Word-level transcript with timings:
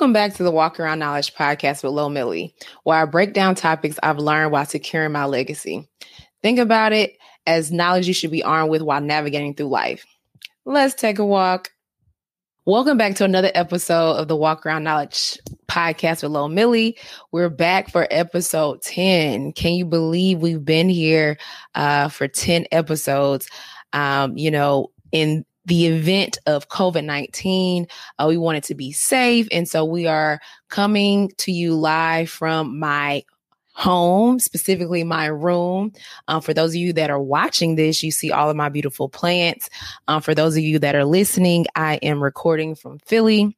Welcome 0.00 0.14
back 0.14 0.32
to 0.36 0.42
the 0.42 0.50
Walk 0.50 0.80
Around 0.80 1.00
Knowledge 1.00 1.34
podcast 1.34 1.84
with 1.84 1.92
Lil 1.92 2.08
Millie, 2.08 2.54
where 2.84 2.96
I 2.96 3.04
break 3.04 3.34
down 3.34 3.54
topics 3.54 3.98
I've 4.02 4.16
learned 4.16 4.50
while 4.50 4.64
securing 4.64 5.12
my 5.12 5.26
legacy. 5.26 5.86
Think 6.42 6.58
about 6.58 6.94
it 6.94 7.18
as 7.46 7.70
knowledge 7.70 8.08
you 8.08 8.14
should 8.14 8.30
be 8.30 8.42
armed 8.42 8.70
with 8.70 8.80
while 8.80 9.02
navigating 9.02 9.54
through 9.54 9.68
life. 9.68 10.06
Let's 10.64 10.94
take 10.94 11.18
a 11.18 11.24
walk. 11.26 11.68
Welcome 12.64 12.96
back 12.96 13.16
to 13.16 13.26
another 13.26 13.50
episode 13.54 14.12
of 14.12 14.26
the 14.26 14.36
Walk 14.36 14.64
Around 14.64 14.84
Knowledge 14.84 15.38
podcast 15.68 16.22
with 16.22 16.32
Lil 16.32 16.48
Millie. 16.48 16.96
We're 17.30 17.50
back 17.50 17.90
for 17.90 18.08
episode 18.10 18.80
10. 18.80 19.52
Can 19.52 19.74
you 19.74 19.84
believe 19.84 20.38
we've 20.38 20.64
been 20.64 20.88
here 20.88 21.36
uh, 21.74 22.08
for 22.08 22.26
10 22.26 22.64
episodes? 22.72 23.50
Um, 23.92 24.38
you 24.38 24.50
know, 24.50 24.92
in 25.12 25.44
the 25.70 25.86
event 25.86 26.36
of 26.46 26.68
COVID 26.68 27.04
19. 27.04 27.86
Uh, 28.18 28.26
we 28.28 28.36
wanted 28.36 28.64
to 28.64 28.74
be 28.74 28.90
safe. 28.90 29.46
And 29.52 29.68
so 29.68 29.84
we 29.84 30.06
are 30.06 30.40
coming 30.68 31.30
to 31.38 31.52
you 31.52 31.76
live 31.76 32.28
from 32.28 32.78
my 32.78 33.22
home, 33.74 34.40
specifically 34.40 35.04
my 35.04 35.26
room. 35.26 35.92
Um, 36.26 36.42
for 36.42 36.52
those 36.52 36.70
of 36.70 36.76
you 36.76 36.92
that 36.94 37.08
are 37.08 37.22
watching 37.22 37.76
this, 37.76 38.02
you 38.02 38.10
see 38.10 38.32
all 38.32 38.50
of 38.50 38.56
my 38.56 38.68
beautiful 38.68 39.08
plants. 39.08 39.70
Um, 40.08 40.20
for 40.20 40.34
those 40.34 40.56
of 40.56 40.64
you 40.64 40.80
that 40.80 40.96
are 40.96 41.04
listening, 41.04 41.66
I 41.76 42.00
am 42.02 42.20
recording 42.20 42.74
from 42.74 42.98
Philly. 43.06 43.56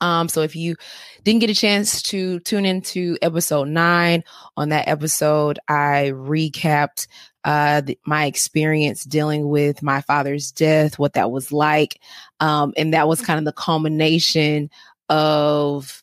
Um, 0.00 0.28
so 0.28 0.42
if 0.42 0.56
you 0.56 0.76
didn't 1.22 1.40
get 1.40 1.50
a 1.50 1.54
chance 1.54 2.02
to 2.02 2.40
tune 2.40 2.66
into 2.66 3.16
episode 3.22 3.68
nine, 3.68 4.24
on 4.56 4.68
that 4.70 4.88
episode, 4.88 5.58
I 5.68 6.12
recapped 6.14 7.06
uh, 7.44 7.82
the, 7.82 7.98
my 8.06 8.24
experience 8.26 9.04
dealing 9.04 9.48
with 9.48 9.82
my 9.82 10.00
father's 10.00 10.50
death, 10.50 10.98
what 10.98 11.14
that 11.14 11.30
was 11.30 11.52
like. 11.52 12.00
Um, 12.40 12.72
and 12.76 12.94
that 12.94 13.08
was 13.08 13.20
kind 13.20 13.38
of 13.38 13.44
the 13.44 13.52
culmination 13.52 14.70
of 15.08 16.02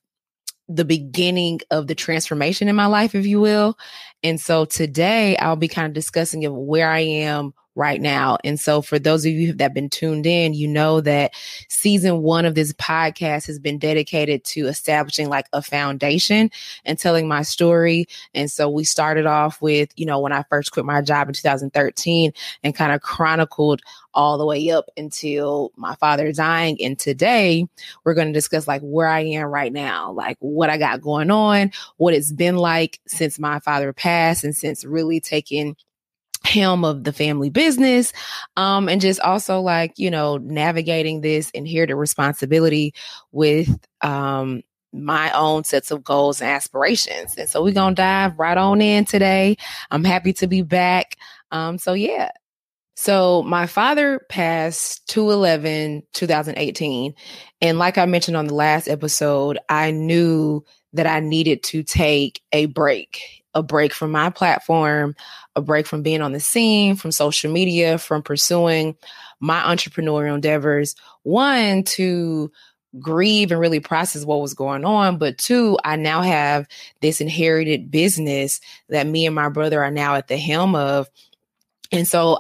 the 0.68 0.86
beginning 0.86 1.60
of 1.70 1.88
the 1.88 1.96
transformation 1.96 2.68
in 2.68 2.76
my 2.76 2.86
life, 2.86 3.16
if 3.16 3.26
you 3.26 3.42
will. 3.42 3.78
And 4.24 4.40
so 4.40 4.66
today 4.66 5.36
I'll 5.38 5.56
be 5.56 5.68
kind 5.68 5.88
of 5.88 5.94
discussing 5.94 6.46
of 6.46 6.54
where 6.54 6.90
I 6.90 7.00
am 7.00 7.54
right 7.76 8.02
now. 8.02 8.38
And 8.44 8.60
so 8.60 8.82
for 8.82 9.00
those 9.00 9.26
of 9.26 9.32
you 9.32 9.54
that 9.54 9.64
have 9.64 9.74
been 9.74 9.90
tuned 9.90 10.26
in, 10.26 10.54
you 10.54 10.68
know 10.68 11.02
that 11.02 11.34
season 11.70 12.22
one 12.22 12.46
of 12.46 12.56
this 12.56 12.74
podcast 12.74 13.48
has 13.48 13.60
been 13.60 13.78
dedicated 13.78 14.44
to 14.46 14.68
establishing 14.68 15.30
like 15.30 15.48
a 15.54 15.62
foundation 15.62 16.52
and 16.86 17.00
telling 17.00 17.28
my 17.28 17.44
story. 17.44 18.08
And 18.34 18.52
so 18.52 18.70
we 18.70 18.84
started 18.84 19.26
off 19.26 19.62
with, 19.62 19.90
you 19.96 20.06
know, 20.06 20.20
when 20.20 20.34
I 20.34 20.44
first 20.50 20.72
quit 20.72 20.86
my 20.86 21.02
job 21.02 21.30
in 21.30 21.34
2013 21.34 22.34
and 22.64 22.76
kind 22.76 22.92
of 22.92 23.02
chronicled 23.02 23.82
all 24.14 24.38
the 24.38 24.46
way 24.46 24.70
up 24.70 24.86
until 24.98 25.72
my 25.78 25.96
father 25.96 26.32
dying. 26.34 26.78
And 26.82 27.00
today 27.00 27.66
we're 28.04 28.14
going 28.14 28.28
to 28.28 28.34
discuss 28.34 28.68
like 28.68 28.82
where 28.82 29.08
I 29.08 29.22
am 29.22 29.46
right 29.46 29.72
now, 29.72 30.12
like 30.12 30.38
what 30.40 30.70
I 30.70 30.78
got 30.78 31.02
going 31.02 31.32
on, 31.32 31.72
what 31.98 32.14
it's 32.14 32.32
been 32.32 32.58
like 32.58 33.00
since 33.08 33.40
my 33.40 33.60
father 33.60 33.94
passed 33.94 34.44
and 34.44 34.56
since 34.56 34.84
really 34.84 35.22
taking 35.22 35.76
helm 36.44 36.84
of 36.84 37.04
the 37.04 37.14
family 37.14 37.50
business 37.50 38.14
um 38.58 38.90
and 38.90 39.00
just 39.00 39.20
also 39.20 39.62
like 39.62 39.94
you 39.98 40.10
know 40.10 40.38
navigating 40.38 41.22
this 41.22 41.50
inherited 41.52 41.96
responsibility 41.96 42.94
with 43.32 43.70
um 44.02 44.62
my 44.94 45.32
own 45.32 45.64
sets 45.64 45.92
of 45.92 46.04
goals 46.04 46.42
and 46.42 46.50
aspirations. 46.50 47.38
And 47.38 47.50
so 47.50 47.64
we're 47.64 47.74
gonna 47.74 47.96
dive 47.96 48.38
right 48.38 48.58
on 48.58 48.82
in 48.82 49.06
today. 49.06 49.58
I'm 49.90 50.04
happy 50.04 50.34
to 50.34 50.48
be 50.48 50.62
back. 50.62 51.16
Um 51.52 51.78
so 51.78 51.94
yeah. 51.94 52.32
So 52.96 53.42
my 53.44 53.68
father 53.68 54.20
passed 54.30 55.08
211 55.08 56.04
2018 56.14 57.14
and 57.62 57.80
like 57.80 57.98
i 57.98 58.06
mentioned 58.06 58.38
on 58.38 58.48
the 58.48 58.54
last 58.54 58.88
episode 58.88 59.58
i 59.70 59.90
knew 59.92 60.64
that 60.94 61.08
i 61.08 61.20
needed 61.20 61.64
to 61.64 61.84
take 61.84 62.42
a 62.52 62.68
break 62.68 63.41
a 63.54 63.64
break 63.64 63.94
from 63.94 64.12
my 64.12 64.30
platform, 64.30 65.16
a 65.56 65.62
break 65.62 65.86
from 65.86 66.02
being 66.02 66.22
on 66.22 66.32
the 66.32 66.40
scene, 66.40 66.96
from 66.96 67.12
social 67.12 67.52
media, 67.52 67.98
from 67.98 68.22
pursuing 68.22 68.96
my 69.40 69.60
entrepreneurial 69.62 70.36
endeavors. 70.36 70.96
One, 71.24 71.84
to 71.84 72.52
grieve 73.00 73.52
and 73.52 73.60
really 73.60 73.80
process 73.80 74.26
what 74.26 74.42
was 74.42 74.54
going 74.54 74.86
on. 74.86 75.18
But 75.18 75.38
two, 75.38 75.78
I 75.84 75.96
now 75.96 76.22
have 76.22 76.68
this 77.02 77.22
inherited 77.22 77.90
business 77.90 78.60
that 78.90 79.08
me 79.08 79.26
and 79.26 79.36
my 79.36 79.50
brother 79.50 79.82
are 79.84 79.92
now 79.92 80.16
at 80.16 80.28
the 80.28 80.38
helm 80.38 80.76
of. 80.76 81.10
And 81.92 82.08
so 82.08 82.40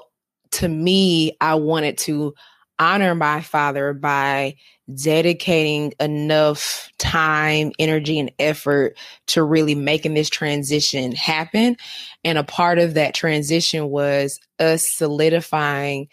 to 0.51 0.67
me, 0.67 1.37
I 1.39 1.55
wanted 1.55 1.97
to 1.99 2.33
honor 2.81 3.13
my 3.13 3.41
father 3.41 3.93
by 3.93 4.55
dedicating 4.93 5.93
enough 5.99 6.89
time, 6.97 7.71
energy, 7.77 8.17
and 8.19 8.31
effort 8.39 8.97
to 9.27 9.43
really 9.43 9.75
making 9.75 10.15
this 10.15 10.29
transition 10.29 11.11
happen. 11.11 11.77
And 12.23 12.39
a 12.39 12.43
part 12.43 12.79
of 12.79 12.95
that 12.95 13.13
transition 13.13 13.87
was 13.87 14.39
us 14.59 14.87
solidifying 14.87 16.07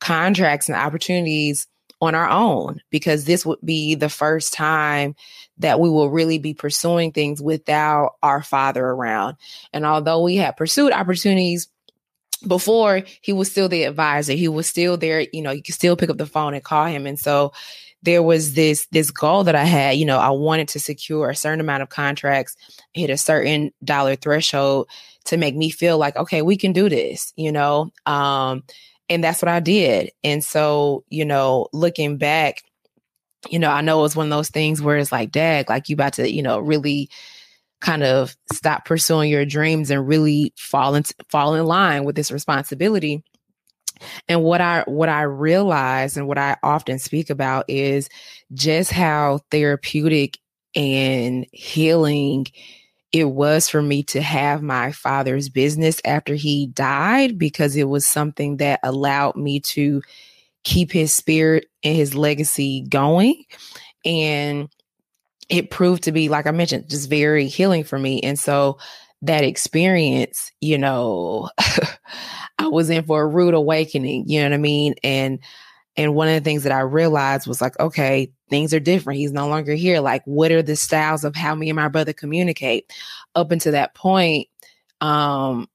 contracts 0.00 0.68
and 0.68 0.76
opportunities 0.76 1.66
on 2.00 2.14
our 2.14 2.28
own, 2.28 2.80
because 2.90 3.24
this 3.24 3.46
would 3.46 3.60
be 3.64 3.94
the 3.94 4.08
first 4.08 4.52
time 4.52 5.14
that 5.58 5.78
we 5.78 5.88
will 5.88 6.10
really 6.10 6.38
be 6.38 6.52
pursuing 6.52 7.12
things 7.12 7.40
without 7.40 8.12
our 8.22 8.42
father 8.42 8.84
around. 8.84 9.36
And 9.72 9.86
although 9.86 10.22
we 10.22 10.36
had 10.36 10.56
pursued 10.56 10.92
opportunities 10.92 11.68
before 12.46 13.02
he 13.20 13.32
was 13.32 13.50
still 13.50 13.68
the 13.68 13.84
advisor 13.84 14.32
he 14.32 14.48
was 14.48 14.66
still 14.66 14.96
there 14.96 15.26
you 15.32 15.42
know 15.42 15.50
you 15.50 15.62
could 15.62 15.74
still 15.74 15.96
pick 15.96 16.10
up 16.10 16.18
the 16.18 16.26
phone 16.26 16.54
and 16.54 16.64
call 16.64 16.86
him 16.86 17.06
and 17.06 17.18
so 17.18 17.52
there 18.04 18.22
was 18.22 18.52
this 18.52 18.86
this 18.92 19.10
goal 19.10 19.44
that 19.44 19.54
I 19.54 19.64
had. 19.64 19.96
You 19.96 20.04
know, 20.04 20.18
I 20.18 20.30
wanted 20.30 20.68
to 20.68 20.80
secure 20.80 21.30
a 21.30 21.34
certain 21.34 21.60
amount 21.60 21.82
of 21.82 21.88
contracts, 21.88 22.54
hit 22.92 23.10
a 23.10 23.16
certain 23.16 23.72
dollar 23.82 24.14
threshold 24.14 24.88
to 25.24 25.38
make 25.38 25.56
me 25.56 25.70
feel 25.70 25.96
like, 25.96 26.14
okay, 26.16 26.42
we 26.42 26.56
can 26.56 26.72
do 26.72 26.88
this. 26.88 27.32
You 27.36 27.50
know, 27.50 27.90
um, 28.04 28.62
and 29.08 29.24
that's 29.24 29.40
what 29.40 29.48
I 29.48 29.60
did. 29.60 30.12
And 30.22 30.44
so, 30.44 31.04
you 31.08 31.24
know, 31.24 31.68
looking 31.72 32.18
back, 32.18 32.62
you 33.48 33.58
know, 33.58 33.70
I 33.70 33.80
know 33.80 34.00
it 34.00 34.02
was 34.02 34.16
one 34.16 34.26
of 34.26 34.30
those 34.30 34.50
things 34.50 34.82
where 34.82 34.98
it's 34.98 35.12
like, 35.12 35.32
Dad, 35.32 35.68
like 35.68 35.88
you 35.88 35.94
about 35.94 36.14
to, 36.14 36.30
you 36.30 36.42
know, 36.42 36.58
really 36.58 37.08
kind 37.84 38.02
of 38.02 38.34
stop 38.50 38.86
pursuing 38.86 39.30
your 39.30 39.44
dreams 39.44 39.90
and 39.90 40.08
really 40.08 40.54
fall 40.56 40.94
in 40.94 41.04
fall 41.28 41.54
in 41.54 41.66
line 41.66 42.04
with 42.04 42.16
this 42.16 42.30
responsibility. 42.30 43.22
And 44.26 44.42
what 44.42 44.62
I 44.62 44.84
what 44.86 45.10
I 45.10 45.22
realize 45.22 46.16
and 46.16 46.26
what 46.26 46.38
I 46.38 46.56
often 46.62 46.98
speak 46.98 47.28
about 47.28 47.66
is 47.68 48.08
just 48.54 48.90
how 48.90 49.40
therapeutic 49.50 50.38
and 50.74 51.46
healing 51.52 52.46
it 53.12 53.24
was 53.30 53.68
for 53.68 53.80
me 53.80 54.02
to 54.02 54.20
have 54.20 54.62
my 54.62 54.90
father's 54.90 55.48
business 55.48 56.00
after 56.04 56.34
he 56.34 56.66
died 56.68 57.38
because 57.38 57.76
it 57.76 57.88
was 57.88 58.04
something 58.06 58.56
that 58.56 58.80
allowed 58.82 59.36
me 59.36 59.60
to 59.60 60.02
keep 60.64 60.90
his 60.90 61.14
spirit 61.14 61.66
and 61.84 61.94
his 61.94 62.14
legacy 62.16 62.84
going. 62.88 63.44
And 64.04 64.68
it 65.48 65.70
proved 65.70 66.02
to 66.02 66.12
be 66.12 66.28
like 66.28 66.46
i 66.46 66.50
mentioned 66.50 66.88
just 66.88 67.10
very 67.10 67.46
healing 67.46 67.84
for 67.84 67.98
me 67.98 68.20
and 68.20 68.38
so 68.38 68.78
that 69.22 69.44
experience 69.44 70.50
you 70.60 70.78
know 70.78 71.48
I 72.58 72.68
was 72.68 72.90
in 72.90 73.04
for 73.04 73.22
a 73.22 73.26
rude 73.26 73.54
awakening, 73.54 74.24
you 74.28 74.40
know 74.40 74.46
what 74.46 74.54
I 74.54 74.58
mean? 74.58 74.94
And 75.02 75.40
and 75.96 76.14
one 76.14 76.28
of 76.28 76.34
the 76.34 76.40
things 76.40 76.64
that 76.64 76.72
I 76.72 76.80
realized 76.80 77.46
was 77.46 77.60
like, 77.60 77.78
okay, 77.78 78.32
things 78.50 78.74
are 78.74 78.80
different. 78.80 79.18
He's 79.20 79.32
no 79.32 79.46
longer 79.46 79.74
here. 79.74 80.00
Like, 80.00 80.22
what 80.24 80.50
are 80.50 80.62
the 80.62 80.74
styles 80.74 81.22
of 81.22 81.36
how 81.36 81.54
me 81.54 81.70
and 81.70 81.76
my 81.76 81.86
brother 81.86 82.12
communicate? 82.12 82.92
Up 83.36 83.52
until 83.52 83.72
that 83.72 83.94
point, 83.94 84.48
um, 85.00 85.68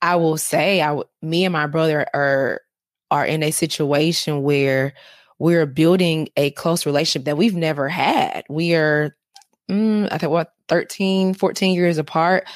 I 0.00 0.16
will 0.16 0.38
say, 0.38 0.80
I 0.80 0.98
me 1.22 1.44
and 1.44 1.52
my 1.52 1.66
brother 1.66 2.06
are 2.14 2.60
are 3.10 3.26
in 3.26 3.42
a 3.42 3.50
situation 3.50 4.42
where 4.42 4.94
we're 5.38 5.66
building 5.66 6.28
a 6.36 6.50
close 6.52 6.86
relationship 6.86 7.26
that 7.26 7.36
we've 7.36 7.54
never 7.54 7.88
had. 7.88 8.44
We 8.48 8.74
are, 8.74 9.16
mm, 9.70 10.08
I 10.10 10.18
think, 10.18 10.32
what 10.32 10.52
13, 10.68 11.34
14 11.34 11.74
years 11.74 11.98
apart. 11.98 12.48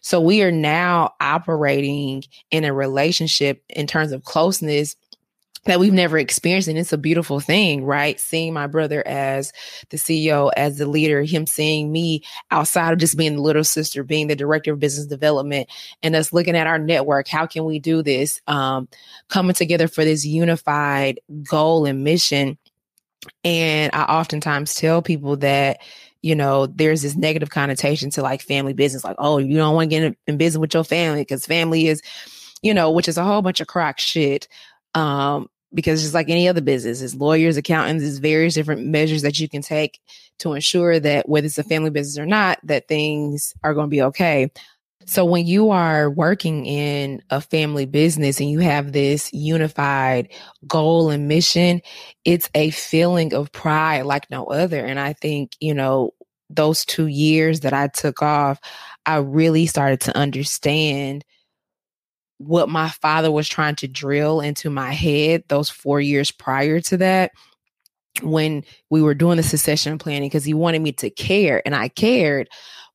So 0.00 0.20
we 0.20 0.42
are 0.42 0.52
now 0.52 1.14
operating 1.20 2.22
in 2.50 2.64
a 2.64 2.72
relationship 2.72 3.62
in 3.68 3.86
terms 3.86 4.12
of 4.12 4.22
closeness 4.22 4.94
that 5.66 5.78
we've 5.78 5.92
never 5.92 6.18
experienced. 6.18 6.68
And 6.68 6.78
it's 6.78 6.92
a 6.92 6.98
beautiful 6.98 7.40
thing, 7.40 7.84
right? 7.84 8.18
Seeing 8.18 8.52
my 8.52 8.66
brother 8.66 9.06
as 9.06 9.52
the 9.90 9.96
CEO, 9.96 10.50
as 10.56 10.78
the 10.78 10.86
leader, 10.86 11.22
him 11.22 11.46
seeing 11.46 11.92
me 11.92 12.22
outside 12.50 12.92
of 12.92 12.98
just 12.98 13.16
being 13.16 13.36
the 13.36 13.42
little 13.42 13.64
sister, 13.64 14.02
being 14.02 14.26
the 14.26 14.36
director 14.36 14.72
of 14.72 14.80
business 14.80 15.06
development, 15.06 15.68
and 16.02 16.16
us 16.16 16.32
looking 16.32 16.56
at 16.56 16.66
our 16.66 16.78
network. 16.78 17.28
How 17.28 17.46
can 17.46 17.64
we 17.64 17.78
do 17.78 18.02
this? 18.02 18.40
Um, 18.46 18.88
coming 19.28 19.54
together 19.54 19.88
for 19.88 20.04
this 20.04 20.24
unified 20.24 21.20
goal 21.42 21.84
and 21.86 22.04
mission. 22.04 22.58
And 23.44 23.94
I 23.94 24.04
oftentimes 24.04 24.74
tell 24.74 25.02
people 25.02 25.36
that 25.38 25.78
you 26.22 26.34
know, 26.34 26.66
there's 26.66 27.02
this 27.02 27.14
negative 27.14 27.50
connotation 27.50 28.10
to 28.10 28.20
like 28.20 28.42
family 28.42 28.72
business, 28.72 29.04
like, 29.04 29.14
oh, 29.18 29.38
you 29.38 29.56
don't 29.56 29.76
want 29.76 29.90
to 29.90 29.96
get 29.96 30.02
in, 30.02 30.16
in 30.26 30.36
business 30.36 30.60
with 30.60 30.74
your 30.74 30.82
family 30.82 31.20
because 31.20 31.46
family 31.46 31.86
is, 31.86 32.02
you 32.62 32.74
know, 32.74 32.90
which 32.90 33.06
is 33.06 33.16
a 33.16 33.22
whole 33.22 33.42
bunch 33.42 33.60
of 33.60 33.68
crock 33.68 34.00
shit. 34.00 34.48
Um, 34.94 35.48
because 35.76 36.02
just 36.02 36.14
like 36.14 36.30
any 36.30 36.48
other 36.48 36.62
business, 36.62 37.02
is 37.02 37.14
lawyers, 37.14 37.58
accountants, 37.58 38.02
is 38.02 38.18
various 38.18 38.54
different 38.54 38.86
measures 38.86 39.22
that 39.22 39.38
you 39.38 39.48
can 39.48 39.62
take 39.62 40.00
to 40.38 40.54
ensure 40.54 40.98
that 40.98 41.28
whether 41.28 41.46
it's 41.46 41.58
a 41.58 41.62
family 41.62 41.90
business 41.90 42.18
or 42.18 42.26
not, 42.26 42.58
that 42.64 42.88
things 42.88 43.54
are 43.62 43.74
going 43.74 43.86
to 43.86 43.90
be 43.90 44.02
okay. 44.02 44.50
So 45.04 45.24
when 45.24 45.46
you 45.46 45.70
are 45.70 46.10
working 46.10 46.66
in 46.66 47.22
a 47.30 47.40
family 47.40 47.86
business 47.86 48.40
and 48.40 48.50
you 48.50 48.58
have 48.60 48.90
this 48.90 49.32
unified 49.32 50.32
goal 50.66 51.10
and 51.10 51.28
mission, 51.28 51.80
it's 52.24 52.50
a 52.54 52.70
feeling 52.70 53.32
of 53.32 53.52
pride 53.52 54.02
like 54.02 54.30
no 54.30 54.46
other. 54.46 54.84
And 54.84 54.98
I 54.98 55.12
think, 55.12 55.52
you 55.60 55.74
know, 55.74 56.12
those 56.48 56.84
two 56.84 57.06
years 57.06 57.60
that 57.60 57.72
I 57.72 57.88
took 57.88 58.22
off, 58.22 58.58
I 59.04 59.18
really 59.18 59.66
started 59.66 60.00
to 60.02 60.16
understand 60.16 61.24
what 62.38 62.68
my 62.68 62.88
father 62.88 63.30
was 63.30 63.48
trying 63.48 63.76
to 63.76 63.88
drill 63.88 64.40
into 64.40 64.70
my 64.70 64.92
head 64.92 65.44
those 65.48 65.70
four 65.70 66.00
years 66.00 66.30
prior 66.30 66.80
to 66.80 66.96
that 66.98 67.32
when 68.22 68.64
we 68.90 69.02
were 69.02 69.14
doing 69.14 69.36
the 69.36 69.42
succession 69.42 69.98
planning 69.98 70.28
because 70.28 70.44
he 70.44 70.54
wanted 70.54 70.80
me 70.82 70.92
to 70.92 71.10
care 71.10 71.62
and 71.64 71.74
I 71.74 71.88
cared, 71.88 72.48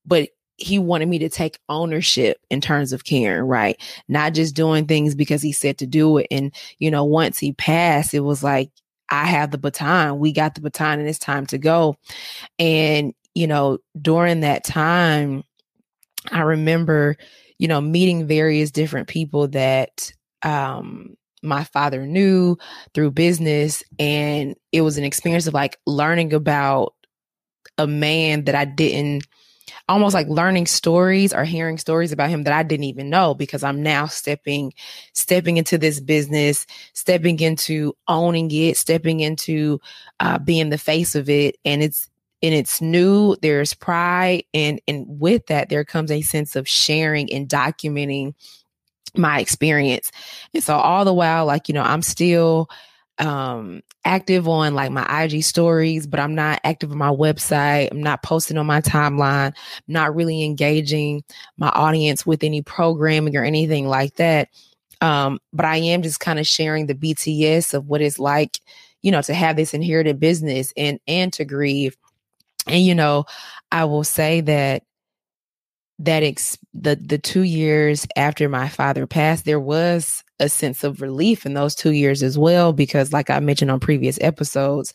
but 0.05 0.29
he 0.57 0.77
wanted 0.77 1.07
me 1.07 1.19
to 1.19 1.29
take 1.29 1.59
ownership 1.69 2.37
in 2.49 2.61
terms 2.61 2.93
of 2.93 3.03
caring, 3.03 3.43
right? 3.43 3.81
Not 4.07 4.33
just 4.33 4.55
doing 4.55 4.85
things 4.85 5.15
because 5.15 5.41
he 5.41 5.51
said 5.51 5.79
to 5.79 5.87
do 5.87 6.17
it. 6.17 6.27
And, 6.29 6.53
you 6.77 6.91
know, 6.91 7.03
once 7.03 7.39
he 7.39 7.53
passed, 7.53 8.13
it 8.13 8.19
was 8.19 8.43
like, 8.43 8.69
I 9.09 9.25
have 9.25 9.51
the 9.51 9.57
baton. 9.57 10.19
We 10.19 10.31
got 10.31 10.55
the 10.55 10.61
baton 10.61 10.99
and 10.99 11.07
it's 11.07 11.19
time 11.19 11.45
to 11.47 11.57
go. 11.57 11.97
And, 12.59 13.13
you 13.33 13.47
know, 13.47 13.79
during 13.99 14.41
that 14.41 14.63
time, 14.63 15.43
I 16.31 16.41
remember, 16.41 17.17
you 17.61 17.67
know, 17.67 17.79
meeting 17.79 18.25
various 18.25 18.71
different 18.71 19.07
people 19.07 19.47
that 19.49 20.11
um 20.41 21.15
my 21.43 21.63
father 21.63 22.07
knew 22.07 22.57
through 22.93 23.11
business. 23.11 23.83
And 23.99 24.55
it 24.71 24.81
was 24.81 24.97
an 24.97 25.03
experience 25.03 25.45
of 25.45 25.53
like 25.53 25.77
learning 25.85 26.33
about 26.33 26.95
a 27.77 27.85
man 27.85 28.45
that 28.45 28.55
I 28.55 28.65
didn't 28.65 29.27
almost 29.87 30.13
like 30.13 30.27
learning 30.27 30.65
stories 30.65 31.33
or 31.33 31.43
hearing 31.43 31.77
stories 31.77 32.11
about 32.11 32.29
him 32.29 32.43
that 32.43 32.53
I 32.53 32.63
didn't 32.63 32.85
even 32.85 33.09
know 33.11 33.35
because 33.35 33.63
I'm 33.63 33.83
now 33.83 34.07
stepping 34.07 34.73
stepping 35.13 35.57
into 35.57 35.77
this 35.77 35.99
business, 35.99 36.65
stepping 36.93 37.39
into 37.39 37.93
owning 38.07 38.49
it, 38.51 38.75
stepping 38.75 39.19
into 39.19 39.79
uh, 40.19 40.39
being 40.39 40.69
the 40.69 40.79
face 40.79 41.13
of 41.13 41.29
it, 41.29 41.57
and 41.63 41.83
it's 41.83 42.09
and 42.43 42.53
it's 42.53 42.81
new. 42.81 43.35
There's 43.41 43.73
pride, 43.73 44.43
and 44.53 44.81
and 44.87 45.05
with 45.07 45.47
that 45.47 45.69
there 45.69 45.85
comes 45.85 46.11
a 46.11 46.21
sense 46.21 46.55
of 46.55 46.67
sharing 46.67 47.31
and 47.31 47.47
documenting 47.47 48.33
my 49.15 49.39
experience. 49.39 50.11
And 50.53 50.63
so 50.63 50.75
all 50.75 51.05
the 51.05 51.13
while, 51.13 51.45
like 51.45 51.67
you 51.67 51.73
know, 51.73 51.83
I'm 51.83 52.01
still 52.01 52.69
um 53.19 53.81
active 54.03 54.47
on 54.47 54.73
like 54.73 54.91
my 54.91 55.05
IG 55.23 55.43
stories, 55.43 56.07
but 56.07 56.19
I'm 56.19 56.33
not 56.33 56.59
active 56.63 56.91
on 56.91 56.97
my 56.97 57.11
website. 57.11 57.89
I'm 57.91 58.01
not 58.01 58.23
posting 58.23 58.57
on 58.57 58.65
my 58.65 58.81
timeline, 58.81 59.53
not 59.87 60.15
really 60.15 60.43
engaging 60.43 61.23
my 61.57 61.69
audience 61.69 62.25
with 62.25 62.43
any 62.43 62.61
programming 62.61 63.35
or 63.35 63.43
anything 63.43 63.87
like 63.87 64.15
that. 64.15 64.49
Um, 65.01 65.39
but 65.51 65.65
I 65.65 65.77
am 65.77 66.01
just 66.01 66.19
kind 66.19 66.39
of 66.39 66.47
sharing 66.47 66.87
the 66.87 66.95
BTS 66.95 67.73
of 67.73 67.87
what 67.87 68.01
it's 68.01 68.19
like, 68.19 68.59
you 69.01 69.11
know, 69.11 69.21
to 69.23 69.33
have 69.33 69.55
this 69.55 69.73
inherited 69.73 70.19
business 70.19 70.73
and 70.77 70.99
and 71.07 71.31
to 71.33 71.45
grieve. 71.45 71.97
And 72.67 72.83
you 72.85 72.95
know, 72.95 73.25
I 73.71 73.85
will 73.85 74.03
say 74.03 74.41
that 74.41 74.83
that 75.99 76.23
ex- 76.23 76.57
the 76.73 76.95
the 76.95 77.17
2 77.17 77.43
years 77.43 78.07
after 78.15 78.49
my 78.49 78.67
father 78.67 79.05
passed 79.05 79.45
there 79.45 79.59
was 79.59 80.23
a 80.39 80.49
sense 80.49 80.83
of 80.83 81.01
relief 81.01 81.45
in 81.45 81.53
those 81.53 81.75
2 81.75 81.91
years 81.91 82.23
as 82.23 82.37
well 82.37 82.73
because 82.73 83.13
like 83.13 83.29
I 83.29 83.39
mentioned 83.39 83.69
on 83.71 83.79
previous 83.79 84.17
episodes 84.21 84.93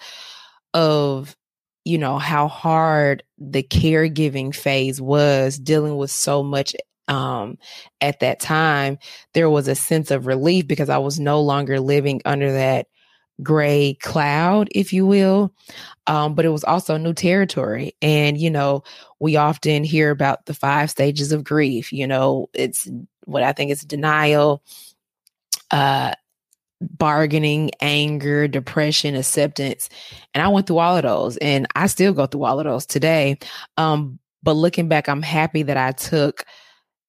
of 0.74 1.36
you 1.84 1.98
know 1.98 2.18
how 2.18 2.48
hard 2.48 3.22
the 3.38 3.62
caregiving 3.62 4.54
phase 4.54 5.00
was 5.00 5.58
dealing 5.58 5.96
with 5.96 6.10
so 6.10 6.42
much 6.42 6.74
um 7.08 7.56
at 8.00 8.20
that 8.20 8.40
time 8.40 8.98
there 9.34 9.48
was 9.50 9.69
a 9.69 9.76
sense 9.76 10.10
of 10.10 10.26
relief 10.26 10.66
because 10.66 10.88
I 10.90 10.98
was 10.98 11.20
no 11.20 11.40
longer 11.40 11.78
living 11.78 12.20
under 12.24 12.52
that 12.52 12.86
gray 13.42 13.94
cloud, 14.02 14.68
if 14.74 14.92
you 14.92 15.06
will. 15.06 15.52
Um, 16.06 16.34
but 16.34 16.44
it 16.44 16.50
was 16.50 16.64
also 16.64 16.96
new 16.96 17.12
territory. 17.12 17.94
And, 18.00 18.38
you 18.38 18.50
know, 18.50 18.82
we 19.20 19.36
often 19.36 19.84
hear 19.84 20.10
about 20.10 20.46
the 20.46 20.54
five 20.54 20.90
stages 20.90 21.32
of 21.32 21.44
grief. 21.44 21.92
You 21.92 22.06
know, 22.06 22.48
it's 22.54 22.88
what 23.24 23.42
I 23.42 23.52
think 23.52 23.70
is 23.70 23.82
denial, 23.82 24.62
uh, 25.70 26.14
bargaining, 26.80 27.70
anger, 27.80 28.46
depression, 28.48 29.14
acceptance. 29.16 29.88
And 30.34 30.42
I 30.42 30.48
went 30.48 30.66
through 30.66 30.78
all 30.78 30.96
of 30.96 31.02
those 31.02 31.36
and 31.38 31.66
I 31.74 31.86
still 31.86 32.12
go 32.12 32.26
through 32.26 32.44
all 32.44 32.60
of 32.60 32.64
those 32.64 32.86
today. 32.86 33.38
Um, 33.76 34.18
but 34.42 34.52
looking 34.52 34.88
back, 34.88 35.08
I'm 35.08 35.22
happy 35.22 35.62
that 35.64 35.76
I 35.76 35.92
took 35.92 36.44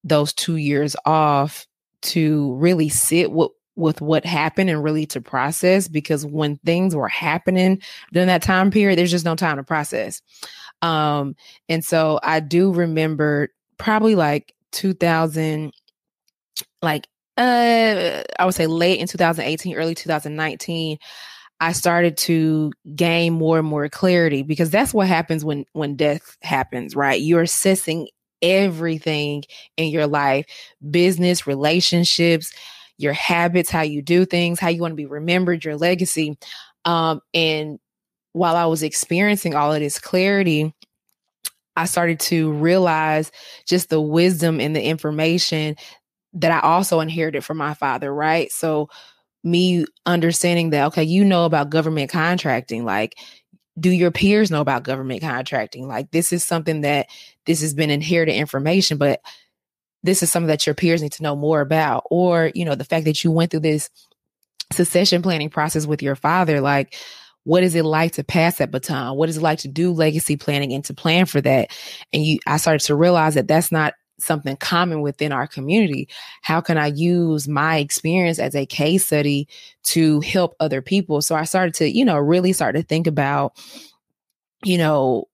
those 0.03 0.33
two 0.33 0.55
years 0.55 0.95
off 1.05 1.67
to 2.01 2.53
really 2.55 2.89
sit 2.89 3.31
with 3.31 3.51
with 3.77 4.01
what 4.01 4.25
happened 4.25 4.69
and 4.69 4.83
really 4.83 5.05
to 5.05 5.21
process 5.21 5.87
because 5.87 6.25
when 6.25 6.57
things 6.65 6.95
were 6.95 7.07
happening 7.07 7.81
during 8.11 8.27
that 8.27 8.41
time 8.41 8.71
period, 8.71 8.97
there's 8.97 9.11
just 9.11 9.25
no 9.25 9.35
time 9.35 9.57
to 9.57 9.63
process. 9.63 10.21
Um, 10.81 11.35
and 11.69 11.85
so 11.85 12.19
I 12.23 12.39
do 12.39 12.73
remember 12.73 13.49
probably 13.77 14.15
like 14.15 14.53
2000, 14.71 15.71
like, 16.81 17.07
uh, 17.37 18.23
I 18.39 18.45
would 18.45 18.55
say 18.55 18.65
late 18.67 18.99
in 18.99 19.07
2018, 19.07 19.75
early 19.75 19.93
2019, 19.93 20.97
I 21.59 21.71
started 21.71 22.17
to 22.17 22.71
gain 22.95 23.33
more 23.33 23.59
and 23.59 23.67
more 23.67 23.89
clarity 23.89 24.43
because 24.43 24.69
that's 24.69 24.93
what 24.93 25.07
happens 25.07 25.43
when 25.43 25.65
when 25.73 25.95
death 25.95 26.37
happens, 26.41 26.95
right? 26.95 27.19
You're 27.19 27.41
assessing 27.41 28.07
everything 28.41 29.43
in 29.75 29.89
your 29.89 30.05
life, 30.07 30.45
business, 30.91 31.47
relationships, 31.47 32.53
your 32.97 33.13
habits, 33.13 33.69
how 33.69 33.81
you 33.81 34.01
do 34.01 34.25
things, 34.25 34.59
how 34.59 34.69
you 34.69 34.81
want 34.81 34.91
to 34.91 34.95
be 34.97 35.05
remembered, 35.05 35.63
your 35.63 35.77
legacy. 35.77 36.37
Um, 36.85 37.21
and 37.33 37.79
while 38.33 38.55
I 38.55 38.65
was 38.65 38.83
experiencing 38.83 39.55
all 39.55 39.73
of 39.73 39.79
this 39.79 39.99
clarity, 39.99 40.73
I 41.75 41.85
started 41.85 42.19
to 42.21 42.51
realize 42.53 43.31
just 43.65 43.89
the 43.89 44.01
wisdom 44.01 44.59
and 44.59 44.75
the 44.75 44.83
information 44.83 45.75
that 46.33 46.51
I 46.51 46.59
also 46.67 46.99
inherited 46.99 47.43
from 47.43 47.57
my 47.57 47.73
father, 47.73 48.13
right? 48.13 48.51
So, 48.51 48.89
me 49.43 49.85
understanding 50.05 50.71
that, 50.71 50.87
okay, 50.87 51.03
you 51.03 51.23
know 51.23 51.45
about 51.45 51.69
government 51.69 52.11
contracting, 52.11 52.83
like, 52.83 53.17
do 53.79 53.91
your 53.91 54.11
peers 54.11 54.49
know 54.49 54.61
about 54.61 54.83
government 54.83 55.21
contracting? 55.21 55.87
Like, 55.87 56.11
this 56.11 56.33
is 56.33 56.43
something 56.43 56.81
that 56.81 57.07
this 57.45 57.61
has 57.61 57.73
been 57.73 57.91
inherited 57.91 58.33
information, 58.33 58.97
but 58.97 59.21
this 60.03 60.23
is 60.23 60.31
something 60.31 60.47
that 60.47 60.65
your 60.65 60.75
peers 60.75 61.01
need 61.01 61.13
to 61.13 61.23
know 61.23 61.35
more 61.35 61.61
about. 61.61 62.03
Or 62.09 62.51
you 62.53 62.65
know 62.65 62.75
the 62.75 62.85
fact 62.85 63.05
that 63.05 63.23
you 63.23 63.31
went 63.31 63.51
through 63.51 63.61
this 63.61 63.89
succession 64.71 65.21
planning 65.21 65.49
process 65.49 65.85
with 65.85 66.03
your 66.03 66.15
father 66.15 66.59
like 66.59 66.93
what 67.47 67.63
is 67.63 67.75
it 67.75 67.85
like 67.85 68.11
to 68.11 68.25
pass 68.25 68.57
that 68.57 68.71
baton? 68.71 69.15
What 69.15 69.29
is 69.29 69.37
it 69.37 69.41
like 69.41 69.59
to 69.59 69.69
do 69.69 69.93
legacy 69.93 70.35
planning 70.35 70.73
and 70.73 70.83
to 70.83 70.93
plan 70.93 71.25
for 71.25 71.39
that? 71.39 71.71
And 72.11 72.21
you 72.25 72.39
i 72.45 72.57
started 72.57 72.85
to 72.87 72.95
realize 72.95 73.35
that 73.35 73.47
that's 73.47 73.71
not 73.71 73.93
something 74.19 74.57
common 74.57 74.99
within 74.99 75.31
our 75.31 75.47
community. 75.47 76.09
How 76.41 76.59
can 76.59 76.77
i 76.77 76.87
use 76.87 77.47
my 77.47 77.77
experience 77.77 78.37
as 78.37 78.53
a 78.53 78.65
case 78.65 79.05
study 79.05 79.47
to 79.83 80.19
help 80.21 80.55
other 80.59 80.81
people? 80.81 81.21
So 81.21 81.35
i 81.35 81.45
started 81.45 81.73
to 81.75 81.89
you 81.89 82.03
know 82.03 82.17
really 82.17 82.51
start 82.51 82.75
to 82.75 82.83
think 82.83 83.07
about 83.07 83.57
you 84.65 84.77
know 84.77 85.29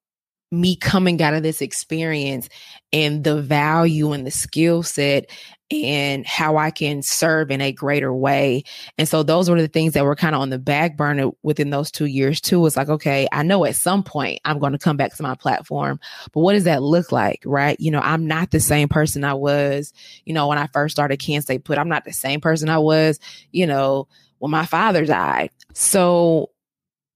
me 0.53 0.75
coming 0.75 1.21
out 1.21 1.33
of 1.33 1.41
this 1.41 1.61
experience 1.61 2.47
and 2.91 3.23
the 3.23 3.41
value 3.41 4.11
and 4.11 4.25
the 4.25 4.31
skill 4.31 4.83
set 4.83 5.29
and 5.71 6.27
how 6.27 6.57
I 6.57 6.69
can 6.69 7.01
serve 7.01 7.49
in 7.49 7.59
a 7.59 7.71
greater 7.71 8.13
way. 8.13 8.63
And 8.99 9.09
so 9.09 9.23
those 9.23 9.49
were 9.49 9.59
the 9.59 9.67
things 9.67 9.93
that 9.93 10.05
were 10.05 10.15
kind 10.15 10.35
of 10.35 10.41
on 10.41 10.51
the 10.51 10.59
back 10.59 10.95
burner 10.95 11.31
within 11.41 11.71
those 11.71 11.89
two 11.89 12.05
years 12.05 12.39
too. 12.39 12.63
It's 12.67 12.77
like, 12.77 12.89
okay, 12.89 13.27
I 13.31 13.41
know 13.41 13.65
at 13.65 13.75
some 13.75 14.03
point 14.03 14.41
I'm 14.45 14.59
going 14.59 14.73
to 14.73 14.77
come 14.77 14.95
back 14.95 15.15
to 15.15 15.23
my 15.23 15.33
platform, 15.33 15.99
but 16.31 16.41
what 16.41 16.53
does 16.53 16.65
that 16.65 16.83
look 16.83 17.11
like? 17.11 17.41
Right. 17.45 17.79
You 17.79 17.89
know, 17.89 18.01
I'm 18.01 18.27
not 18.27 18.51
the 18.51 18.59
same 18.59 18.89
person 18.89 19.23
I 19.23 19.33
was, 19.33 19.91
you 20.25 20.33
know, 20.33 20.47
when 20.47 20.59
I 20.59 20.67
first 20.67 20.93
started 20.93 21.17
Can't 21.17 21.43
Stay 21.43 21.57
Put. 21.57 21.79
I'm 21.79 21.89
not 21.89 22.05
the 22.05 22.13
same 22.13 22.41
person 22.41 22.69
I 22.69 22.77
was, 22.77 23.19
you 23.51 23.65
know, 23.65 24.07
when 24.37 24.51
my 24.51 24.67
father 24.67 25.05
died. 25.05 25.49
So 25.73 26.51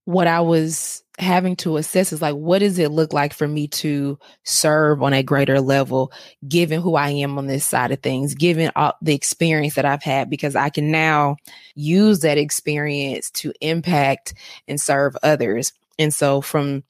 what 0.06 0.26
I 0.26 0.40
was 0.40 1.04
having 1.18 1.56
to 1.56 1.76
assess 1.76 2.12
is 2.12 2.22
like, 2.22 2.34
what 2.34 2.60
does 2.60 2.78
it 2.78 2.90
look 2.90 3.12
like 3.12 3.32
for 3.32 3.48
me 3.48 3.66
to 3.68 4.18
serve 4.44 5.02
on 5.02 5.12
a 5.12 5.22
greater 5.22 5.60
level, 5.60 6.12
given 6.46 6.80
who 6.80 6.94
I 6.94 7.10
am 7.10 7.38
on 7.38 7.46
this 7.46 7.64
side 7.64 7.90
of 7.90 8.00
things, 8.00 8.34
given 8.34 8.70
all 8.76 8.94
the 9.02 9.14
experience 9.14 9.74
that 9.74 9.84
I've 9.84 10.02
had, 10.02 10.30
because 10.30 10.54
I 10.54 10.70
can 10.70 10.90
now 10.90 11.36
use 11.74 12.20
that 12.20 12.38
experience 12.38 13.30
to 13.32 13.52
impact 13.60 14.34
and 14.66 14.80
serve 14.80 15.16
others. 15.22 15.72
And 15.98 16.14
so 16.14 16.40
from 16.40 16.84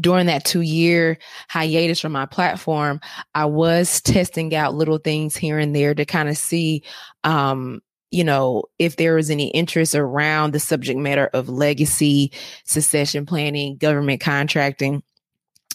during 0.00 0.26
that 0.26 0.44
two 0.44 0.62
year 0.62 1.18
hiatus 1.48 2.00
from 2.00 2.12
my 2.12 2.26
platform, 2.26 3.00
I 3.34 3.44
was 3.44 4.00
testing 4.00 4.54
out 4.54 4.74
little 4.74 4.98
things 4.98 5.36
here 5.36 5.58
and 5.58 5.74
there 5.74 5.94
to 5.94 6.04
kind 6.04 6.28
of 6.28 6.36
see 6.36 6.82
um, 7.22 7.82
you 8.14 8.22
know, 8.22 8.62
if 8.78 8.94
there 8.96 9.16
was 9.16 9.28
any 9.28 9.48
interest 9.48 9.94
around 9.94 10.52
the 10.52 10.60
subject 10.60 10.98
matter 11.00 11.26
of 11.34 11.48
legacy, 11.48 12.30
succession 12.64 13.26
planning, 13.26 13.76
government 13.76 14.20
contracting. 14.20 15.02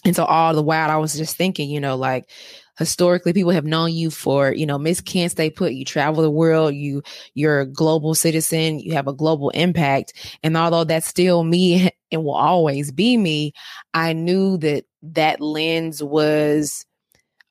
and 0.06 0.16
so 0.16 0.24
all 0.24 0.54
the 0.54 0.62
while 0.62 0.90
I 0.90 0.96
was 0.96 1.14
just 1.14 1.36
thinking, 1.36 1.68
you 1.68 1.80
know, 1.80 1.96
like 1.96 2.30
historically 2.78 3.34
people 3.34 3.50
have 3.50 3.66
known 3.66 3.92
you 3.92 4.10
for, 4.10 4.54
you 4.54 4.64
know, 4.64 4.78
Miss 4.78 5.02
Can't 5.02 5.30
Stay 5.30 5.50
Put, 5.50 5.74
you 5.74 5.84
travel 5.84 6.22
the 6.22 6.30
world, 6.30 6.74
you 6.74 7.02
you're 7.34 7.60
a 7.60 7.66
global 7.66 8.14
citizen, 8.14 8.80
you 8.80 8.94
have 8.94 9.06
a 9.06 9.12
global 9.12 9.50
impact. 9.50 10.14
And 10.42 10.56
although 10.56 10.84
that's 10.84 11.06
still 11.06 11.44
me 11.44 11.90
and 12.10 12.24
will 12.24 12.34
always 12.34 12.90
be 12.90 13.18
me, 13.18 13.52
I 13.92 14.14
knew 14.14 14.56
that 14.58 14.86
that 15.02 15.42
lens 15.42 16.02
was 16.02 16.86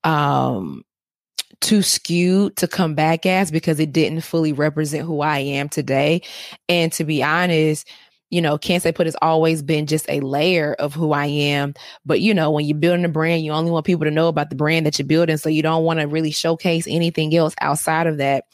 um 0.03 0.83
too 1.61 1.81
skewed 1.81 2.55
to 2.57 2.67
come 2.67 2.95
back 2.95 3.25
as 3.25 3.51
because 3.51 3.79
it 3.79 3.91
didn't 3.91 4.21
fully 4.21 4.53
represent 4.53 5.05
who 5.05 5.21
I 5.21 5.39
am 5.39 5.69
today. 5.69 6.21
And 6.67 6.91
to 6.93 7.03
be 7.03 7.21
honest, 7.23 7.87
you 8.29 8.41
know, 8.41 8.57
can't 8.57 8.81
stay 8.81 8.91
put 8.91 9.07
has 9.07 9.15
always 9.21 9.61
been 9.61 9.87
just 9.87 10.05
a 10.07 10.19
layer 10.19 10.75
of 10.77 10.93
who 10.93 11.11
I 11.13 11.25
am. 11.25 11.73
But 12.05 12.21
you 12.21 12.33
know, 12.33 12.51
when 12.51 12.65
you're 12.65 12.77
building 12.77 13.05
a 13.05 13.09
brand, 13.09 13.43
you 13.43 13.51
only 13.51 13.71
want 13.71 13.85
people 13.85 14.05
to 14.05 14.11
know 14.11 14.27
about 14.27 14.49
the 14.49 14.55
brand 14.55 14.85
that 14.85 14.99
you're 14.99 15.07
building. 15.07 15.37
So 15.37 15.49
you 15.49 15.63
don't 15.63 15.83
want 15.83 15.99
to 15.99 16.07
really 16.07 16.31
showcase 16.31 16.85
anything 16.87 17.35
else 17.35 17.55
outside 17.59 18.07
of 18.07 18.17
that. 18.17 18.45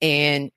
And 0.00 0.50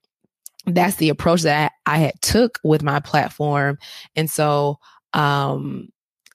that's 0.66 0.96
the 0.98 1.10
approach 1.10 1.44
that 1.44 1.72
I, 1.86 2.00
had 2.00 2.22
took 2.22 2.60
with 2.64 2.84
my 2.84 3.00
platform. 3.00 3.78
And 4.16 4.30
so 4.30 4.80
um 5.14 5.90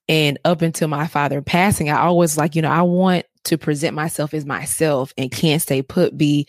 and 0.09 0.39
up 0.45 0.63
until 0.63 0.89
my 0.89 1.07
father 1.07 1.41
passing, 1.41 1.89
I 1.89 2.01
always 2.01 2.37
like, 2.37 2.57
you 2.57 2.63
know, 2.63 2.71
I 2.71 2.83
want 2.83 3.27
to 3.51 3.59
present 3.59 3.95
myself 3.95 4.33
as 4.33 4.47
myself 4.47 5.13
and 5.19 5.31
can't 5.31 5.63
stay 5.63 5.83
put 5.83 6.17
be 6.17 6.47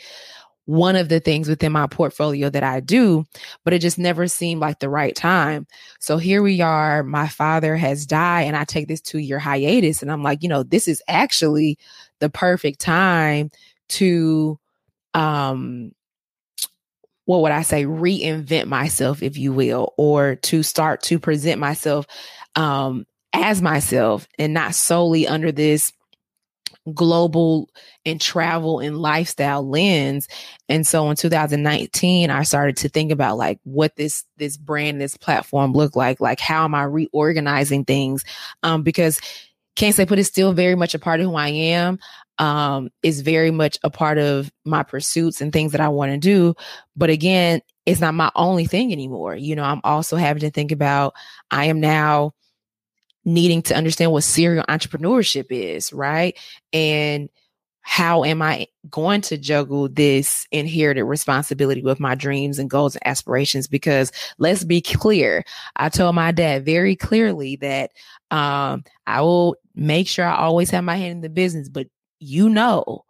one 0.66 0.96
of 0.96 1.10
the 1.10 1.20
things 1.20 1.50
within 1.50 1.72
my 1.72 1.88
portfolio 1.88 2.50
that 2.50 2.64
I 2.64 2.80
do, 2.80 3.26
but 3.64 3.74
it 3.74 3.80
just 3.80 3.98
never 3.98 4.28
seemed 4.28 4.62
like 4.62 4.80
the 4.80 4.90
right 4.90 5.16
time. 5.16 5.68
So 6.00 6.18
here 6.18 6.42
we 6.42 6.62
are. 6.62 7.04
My 7.04 7.28
father 7.28 7.76
has 7.76 8.06
died, 8.06 8.44
and 8.44 8.56
I 8.56 8.64
take 8.64 8.88
this 8.88 9.02
two 9.02 9.18
year 9.18 9.40
hiatus, 9.40 10.02
and 10.02 10.12
I'm 10.12 10.24
like, 10.24 10.44
you 10.44 10.50
know, 10.50 10.64
this 10.64 10.88
is 10.88 11.02
actually 11.08 11.78
the 12.20 12.30
perfect 12.30 12.80
time 12.80 13.50
to, 13.90 14.60
um, 15.14 15.92
what 17.26 17.42
would 17.42 17.52
I 17.52 17.64
say, 17.64 17.86
reinvent 17.86 18.68
myself, 18.68 19.24
if 19.24 19.38
you 19.38 19.52
will, 19.52 19.94
or 19.98 20.36
to 20.36 20.64
start 20.64 21.02
to 21.04 21.20
present 21.20 21.60
myself 21.60 22.06
um, 22.56 23.06
as 23.34 23.62
myself 23.62 24.28
and 24.38 24.54
not 24.54 24.76
solely 24.76 25.28
under 25.28 25.52
this 25.52 25.92
global 26.94 27.70
and 28.06 28.20
travel 28.20 28.80
and 28.80 28.98
lifestyle 28.98 29.68
lens. 29.68 30.28
And 30.68 30.86
so 30.86 31.10
in 31.10 31.16
2019 31.16 32.30
i 32.30 32.44
started 32.44 32.78
to 32.78 32.90
think 32.90 33.12
about 33.12 33.38
like 33.38 33.60
what 33.64 33.96
this 33.96 34.24
this 34.38 34.58
brand 34.58 35.00
this 35.00 35.18
platform 35.18 35.74
look 35.74 35.96
like 35.96 36.20
like 36.20 36.40
how 36.40 36.64
am 36.64 36.74
i 36.74 36.84
reorganizing 36.84 37.86
things? 37.86 38.24
Um 38.64 38.84
because 38.84 39.20
can't 39.76 39.94
stay 39.94 40.06
put 40.06 40.20
is 40.20 40.28
still 40.28 40.54
very 40.54 40.76
much 40.76 40.94
a 40.96 41.00
part 41.00 41.20
of 41.20 41.28
who 41.28 41.36
i 41.36 41.50
am. 41.50 42.00
Um 42.40 42.90
is 43.04 43.22
very 43.22 43.52
much 43.52 43.78
a 43.84 43.92
part 43.92 44.18
of 44.18 44.52
my 44.66 44.84
pursuits 44.84 45.40
and 45.42 45.54
things 45.54 45.74
that 45.74 45.82
i 45.82 45.90
want 45.90 46.12
to 46.12 46.18
do. 46.18 46.56
But 46.96 47.10
again 47.10 47.62
it's 47.86 48.02
not 48.02 48.14
my 48.14 48.32
only 48.36 48.66
thing 48.66 48.92
anymore. 48.92 49.36
You 49.36 49.56
know 49.56 49.64
i'm 49.64 49.82
also 49.84 50.16
having 50.18 50.42
to 50.42 50.50
think 50.50 50.72
about 50.72 51.14
i 51.52 51.66
am 51.66 51.80
now 51.80 52.34
needing 53.26 53.62
to 53.64 53.76
understand 53.76 54.12
what 54.12 54.24
serial 54.24 54.66
entrepreneurship 54.68 55.48
is, 55.50 55.94
right? 55.94 56.38
And 56.74 57.30
how 57.82 58.24
am 58.24 58.42
I 58.42 58.68
going 58.90 59.22
to 59.22 59.38
juggle 59.38 59.90
this 59.90 60.48
inherited 60.52 61.04
responsibility 61.04 61.82
with 61.82 62.00
my 62.00 62.16
dreams 62.16 62.60
and 62.60 62.70
goals 62.70 62.96
and 62.96 63.06
aspirations? 63.08 63.68
Because 63.68 64.12
let's 64.38 64.64
be 64.64 64.82
clear, 64.82 65.44
I 65.76 65.90
told 65.90 66.16
my 66.16 66.32
dad 66.32 66.64
very 66.64 66.96
clearly 66.96 67.56
that 67.58 67.92
um, 68.30 68.84
I 69.08 69.22
will 69.22 69.56
make 69.76 70.08
sure 70.08 70.26
I 70.26 70.38
always 70.38 70.70
have 70.70 70.84
my 70.84 70.96
hand 70.96 71.12
in 71.12 71.22
the 71.22 71.30
business, 71.30 71.70
but 71.70 71.88
you 72.20 72.50
know, 72.50 73.04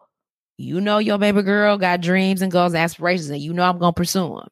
you 0.58 0.80
know, 0.80 1.00
your 1.00 1.18
baby 1.18 1.42
girl 1.42 1.78
got 1.78 2.02
dreams 2.02 2.42
and 2.42 2.52
goals 2.52 2.74
and 2.74 2.82
aspirations, 2.82 3.30
and 3.30 3.42
you 3.42 3.52
know 3.52 3.64
I'm 3.64 3.80
going 3.80 3.94
to 3.94 3.98
pursue 3.98 4.28
them. 4.36 4.48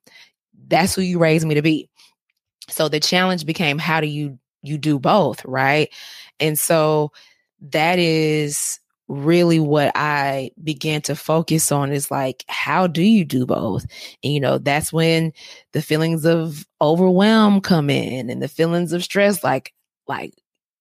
That's 0.68 0.96
who 0.96 1.02
you 1.02 1.20
raised 1.20 1.48
me 1.48 1.56
to 1.56 1.62
be. 1.62 1.90
So 2.68 2.90
the 2.90 3.00
challenge 3.00 3.46
became 3.46 3.78
how 3.78 4.02
do 4.02 4.08
you 4.08 4.38
you 4.62 4.78
do 4.78 5.00
both, 5.00 5.44
right? 5.46 5.90
And 6.40 6.58
so 6.58 7.12
that 7.62 8.00
is 8.00 8.80
really 9.08 9.60
what 9.60 9.92
I 9.96 10.52
began 10.64 11.02
to 11.02 11.16
focus 11.16 11.72
on 11.72 11.92
is 11.92 12.12
like, 12.12 12.46
how 12.48 12.88
do 12.88 13.02
you 13.02 13.26
do 13.26 13.46
both? 13.46 13.86
And, 14.24 14.34
you 14.34 14.40
know, 14.40 14.60
that's 14.60 14.94
when 14.94 15.34
the 15.74 15.82
feelings 15.82 16.26
of 16.26 16.66
overwhelm 16.80 17.60
come 17.62 17.90
in 17.90 18.30
and 18.30 18.42
the 18.42 18.48
feelings 18.48 18.94
of 18.94 19.04
stress, 19.04 19.44
like, 19.44 19.74
like, 20.08 20.34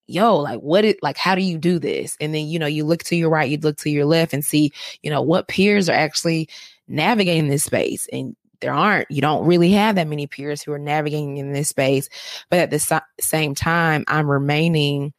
yo, 0.08 0.37
like 0.37 0.61
what 0.61 0.85
it 0.85 1.02
like 1.02 1.18
how 1.18 1.35
do 1.35 1.42
you 1.42 1.58
do 1.58 1.78
this? 1.78 2.16
And 2.20 2.35
then, 2.35 2.47
you 2.47 2.58
know, 2.58 2.66
you 2.66 2.85
look 2.85 3.04
to 3.04 3.16
your 3.16 3.30
right, 3.30 3.49
you 3.49 3.58
look 3.58 3.76
to 3.78 3.90
your 3.90 4.06
left 4.06 4.32
and 4.32 4.44
see, 4.44 4.73
you 5.02 5.11
know, 5.11 5.23
what 5.23 5.49
peers 5.49 5.88
are 5.88 5.92
actually 5.92 6.49
navigating 6.88 7.49
this 7.49 7.64
space. 7.64 8.08
And 8.12 8.35
there 8.60 8.72
aren't. 8.72 9.10
You 9.10 9.20
don't 9.20 9.46
really 9.46 9.70
have 9.72 9.94
that 9.96 10.08
many 10.08 10.26
peers 10.26 10.62
who 10.62 10.72
are 10.72 10.78
navigating 10.78 11.36
in 11.36 11.52
this 11.52 11.68
space 11.68 12.08
but 12.50 12.58
at 12.58 12.70
the 12.70 12.78
so- 12.78 13.00
same 13.20 13.54
time 13.54 14.04
i'm 14.08 14.30
remaining 14.30 15.12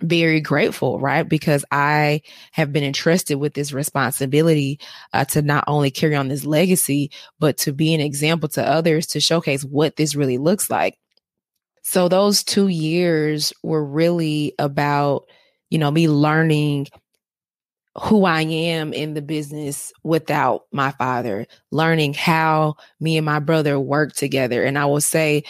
very 0.00 0.40
grateful 0.40 0.98
right? 0.98 1.28
Because 1.28 1.64
i 1.70 2.22
have 2.52 2.72
been 2.72 2.84
entrusted 2.84 3.38
with 3.38 3.54
this 3.54 3.72
responsibility 3.72 4.80
uh, 5.12 5.24
to 5.26 5.42
not 5.42 5.64
only 5.66 5.90
carry 5.90 6.16
on 6.16 6.28
this 6.28 6.44
legacy 6.44 7.10
but 7.38 7.56
to 7.58 7.72
be 7.72 7.94
an 7.94 8.00
example 8.00 8.48
to 8.48 8.66
others 8.66 9.06
to 9.08 9.20
showcase 9.20 9.64
what 9.64 9.96
this 9.96 10.14
really 10.14 10.38
looks 10.38 10.70
like. 10.70 10.98
So 11.82 12.08
those 12.08 12.44
two 12.44 12.68
years 12.68 13.52
were 13.62 13.84
really 13.84 14.54
about 14.58 15.24
you 15.70 15.78
know 15.78 15.90
me 15.90 16.08
learning 16.08 16.88
who 18.00 18.24
I 18.24 18.42
am 18.42 18.92
in 18.92 19.14
the 19.14 19.22
business 19.22 19.92
without 20.02 20.64
my 20.72 20.92
father, 20.92 21.46
learning 21.70 22.14
how 22.14 22.76
me 23.00 23.16
and 23.16 23.26
my 23.26 23.38
brother 23.38 23.78
work 23.78 24.14
together. 24.14 24.64
And 24.64 24.78
I 24.78 24.86
will 24.86 25.00
say, 25.00 25.44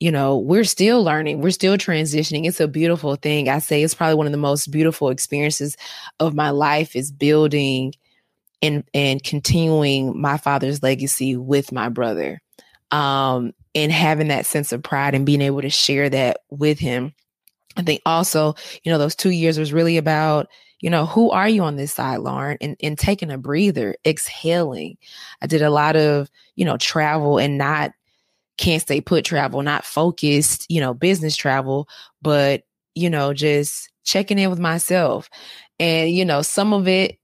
you 0.00 0.10
know, 0.10 0.38
we're 0.38 0.64
still 0.64 1.04
learning, 1.04 1.40
we're 1.42 1.50
still 1.50 1.76
transitioning. 1.76 2.46
It's 2.46 2.60
a 2.60 2.66
beautiful 2.66 3.16
thing. 3.16 3.48
I 3.48 3.58
say 3.58 3.82
it's 3.82 3.94
probably 3.94 4.16
one 4.16 4.26
of 4.26 4.32
the 4.32 4.38
most 4.38 4.70
beautiful 4.70 5.10
experiences 5.10 5.76
of 6.18 6.34
my 6.34 6.50
life 6.50 6.96
is 6.96 7.12
building 7.12 7.94
and 8.62 8.84
and 8.94 9.22
continuing 9.22 10.20
my 10.20 10.38
father's 10.38 10.82
legacy 10.82 11.36
with 11.36 11.72
my 11.72 11.88
brother. 11.88 12.40
Um 12.90 13.52
and 13.74 13.92
having 13.92 14.28
that 14.28 14.46
sense 14.46 14.72
of 14.72 14.82
pride 14.82 15.14
and 15.14 15.24
being 15.24 15.40
able 15.40 15.62
to 15.62 15.70
share 15.70 16.10
that 16.10 16.38
with 16.50 16.78
him. 16.78 17.14
I 17.76 17.82
think 17.82 18.02
also, 18.04 18.54
you 18.82 18.92
know, 18.92 18.98
those 18.98 19.16
2 19.16 19.30
years 19.30 19.58
was 19.58 19.72
really 19.72 19.96
about 19.98 20.48
you 20.82 20.90
know, 20.90 21.06
who 21.06 21.30
are 21.30 21.48
you 21.48 21.62
on 21.62 21.76
this 21.76 21.92
side, 21.92 22.18
Lauren? 22.18 22.58
And, 22.60 22.76
and 22.82 22.98
taking 22.98 23.30
a 23.30 23.38
breather, 23.38 23.96
exhaling. 24.04 24.98
I 25.40 25.46
did 25.46 25.62
a 25.62 25.70
lot 25.70 25.96
of, 25.96 26.28
you 26.56 26.64
know, 26.64 26.76
travel 26.76 27.38
and 27.38 27.56
not 27.56 27.92
can't 28.58 28.82
stay 28.82 29.00
put 29.00 29.24
travel, 29.24 29.62
not 29.62 29.84
focused, 29.84 30.66
you 30.68 30.80
know, 30.80 30.92
business 30.92 31.36
travel, 31.36 31.88
but, 32.20 32.64
you 32.94 33.08
know, 33.08 33.32
just 33.32 33.90
checking 34.04 34.40
in 34.40 34.50
with 34.50 34.58
myself. 34.58 35.30
And, 35.78 36.10
you 36.10 36.24
know, 36.24 36.42
some 36.42 36.72
of 36.72 36.88
it 36.88 37.18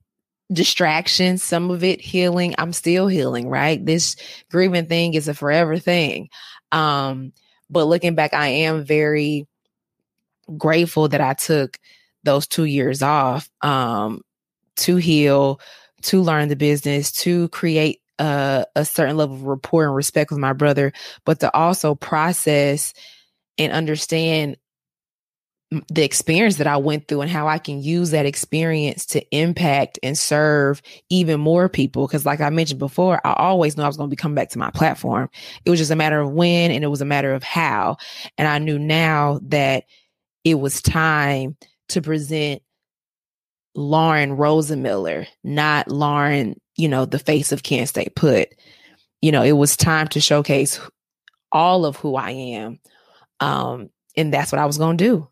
distraction, 0.52 1.36
some 1.36 1.70
of 1.70 1.82
it 1.82 2.00
healing. 2.00 2.54
I'm 2.58 2.72
still 2.72 3.08
healing, 3.08 3.48
right? 3.48 3.84
This 3.84 4.16
grieving 4.50 4.86
thing 4.86 5.14
is 5.14 5.26
a 5.26 5.34
forever 5.34 5.78
thing. 5.78 6.30
Um, 6.70 7.32
but 7.68 7.84
looking 7.86 8.14
back, 8.14 8.32
I 8.32 8.48
am 8.48 8.84
very 8.84 9.46
grateful 10.56 11.08
that 11.08 11.20
I 11.20 11.34
took 11.34 11.78
those 12.24 12.46
two 12.46 12.64
years 12.64 13.02
off 13.02 13.48
um, 13.62 14.22
to 14.76 14.96
heal, 14.96 15.60
to 16.02 16.22
learn 16.22 16.48
the 16.48 16.56
business, 16.56 17.12
to 17.12 17.48
create 17.48 18.00
a, 18.18 18.66
a 18.74 18.84
certain 18.84 19.16
level 19.16 19.36
of 19.36 19.42
rapport 19.44 19.84
and 19.84 19.94
respect 19.94 20.30
with 20.30 20.40
my 20.40 20.52
brother, 20.52 20.92
but 21.24 21.40
to 21.40 21.54
also 21.54 21.94
process 21.94 22.94
and 23.58 23.72
understand 23.72 24.56
the 25.92 26.02
experience 26.02 26.56
that 26.56 26.66
I 26.66 26.78
went 26.78 27.08
through 27.08 27.20
and 27.20 27.30
how 27.30 27.46
I 27.46 27.58
can 27.58 27.82
use 27.82 28.10
that 28.10 28.24
experience 28.24 29.04
to 29.06 29.36
impact 29.36 29.98
and 30.02 30.16
serve 30.16 30.80
even 31.10 31.40
more 31.40 31.68
people. 31.68 32.06
Because, 32.06 32.24
like 32.24 32.40
I 32.40 32.48
mentioned 32.48 32.78
before, 32.78 33.20
I 33.24 33.34
always 33.34 33.76
knew 33.76 33.82
I 33.82 33.86
was 33.86 33.98
going 33.98 34.08
to 34.08 34.14
be 34.14 34.20
coming 34.20 34.34
back 34.34 34.48
to 34.50 34.58
my 34.58 34.70
platform. 34.70 35.28
It 35.64 35.70
was 35.70 35.78
just 35.78 35.90
a 35.90 35.96
matter 35.96 36.20
of 36.20 36.30
when 36.30 36.70
and 36.70 36.82
it 36.82 36.88
was 36.88 37.02
a 37.02 37.06
matter 37.06 37.34
of 37.34 37.42
how. 37.42 37.98
And 38.38 38.48
I 38.48 38.58
knew 38.58 38.78
now 38.78 39.40
that 39.44 39.84
it 40.42 40.54
was 40.54 40.80
time 40.80 41.56
to 41.88 42.02
present 42.02 42.62
Lauren 43.74 44.36
Rosenmiller, 44.36 45.26
not 45.44 45.90
Lauren, 45.90 46.60
you 46.76 46.88
know, 46.88 47.04
the 47.04 47.18
face 47.18 47.52
of 47.52 47.62
Can't 47.62 47.88
Stay 47.88 48.08
Put. 48.14 48.48
You 49.20 49.32
know, 49.32 49.42
it 49.42 49.52
was 49.52 49.76
time 49.76 50.08
to 50.08 50.20
showcase 50.20 50.80
all 51.52 51.84
of 51.84 51.96
who 51.96 52.16
I 52.16 52.30
am. 52.30 52.78
Um, 53.40 53.90
and 54.16 54.32
that's 54.32 54.52
what 54.52 54.60
I 54.60 54.66
was 54.66 54.78
going 54.78 54.96
to 54.96 55.04
do. 55.04 55.28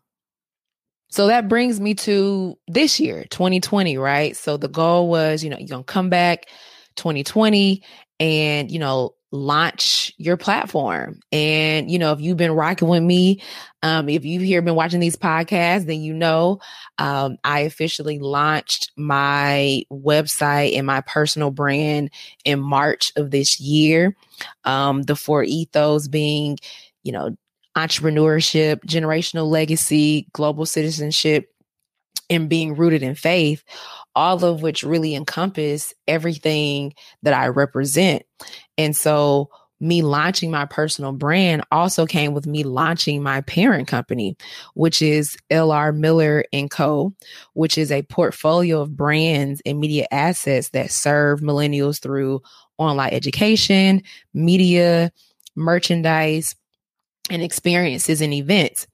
So 1.09 1.27
that 1.27 1.47
brings 1.47 1.79
me 1.79 1.93
to 1.95 2.57
this 2.67 2.99
year, 2.99 3.25
2020, 3.29 3.97
right? 3.97 4.35
So 4.35 4.57
the 4.57 4.67
goal 4.67 5.09
was, 5.09 5.43
you 5.43 5.49
know, 5.49 5.57
you're 5.57 5.67
going 5.67 5.83
to 5.83 5.93
come 5.93 6.09
back 6.09 6.47
2020 6.97 7.83
and, 8.19 8.69
you 8.69 8.79
know, 8.79 9.13
launch 9.31 10.13
your 10.17 10.37
platform. 10.37 11.19
And, 11.31 11.91
you 11.91 11.99
know, 11.99 12.13
if 12.13 12.21
you've 12.21 12.37
been 12.37 12.53
rocking 12.53 12.87
with 12.87 13.03
me, 13.03 13.41
um, 13.83 14.09
if 14.09 14.25
you've 14.25 14.43
here 14.43 14.61
been 14.61 14.75
watching 14.75 14.99
these 14.99 15.15
podcasts, 15.15 15.85
then 15.85 16.01
you 16.01 16.13
know 16.13 16.59
um, 16.97 17.37
I 17.43 17.61
officially 17.61 18.19
launched 18.19 18.91
my 18.95 19.83
website 19.91 20.77
and 20.77 20.87
my 20.87 21.01
personal 21.01 21.51
brand 21.51 22.09
in 22.45 22.59
March 22.59 23.11
of 23.15 23.31
this 23.31 23.59
year. 23.59 24.15
Um, 24.63 25.03
the 25.03 25.15
four 25.15 25.43
ethos 25.43 26.07
being, 26.07 26.57
you 27.03 27.11
know, 27.11 27.35
entrepreneurship, 27.75 28.83
generational 28.85 29.47
legacy, 29.47 30.27
global 30.33 30.65
citizenship, 30.65 31.53
and 32.29 32.49
being 32.49 32.75
rooted 32.75 33.03
in 33.03 33.15
faith, 33.15 33.63
all 34.17 34.43
of 34.43 34.63
which 34.63 34.81
really 34.81 35.13
encompass 35.13 35.93
everything 36.07 36.91
that 37.21 37.35
I 37.35 37.49
represent. 37.49 38.23
And 38.75 38.95
so, 38.95 39.49
me 39.79 40.01
launching 40.01 40.49
my 40.49 40.65
personal 40.65 41.11
brand 41.11 41.63
also 41.71 42.07
came 42.07 42.33
with 42.33 42.47
me 42.47 42.63
launching 42.63 43.21
my 43.21 43.41
parent 43.41 43.87
company, 43.87 44.35
which 44.73 45.03
is 45.03 45.37
LR 45.51 45.95
Miller 45.95 46.43
and 46.51 46.71
Co., 46.71 47.13
which 47.53 47.77
is 47.77 47.91
a 47.91 48.01
portfolio 48.01 48.81
of 48.81 48.97
brands 48.97 49.61
and 49.67 49.79
media 49.79 50.07
assets 50.09 50.69
that 50.69 50.89
serve 50.89 51.41
millennials 51.41 52.01
through 52.01 52.41
online 52.79 53.13
education, 53.13 54.01
media, 54.33 55.11
merchandise, 55.55 56.55
and 57.29 57.41
experiences 57.41 58.21
and 58.21 58.33
events. 58.33 58.87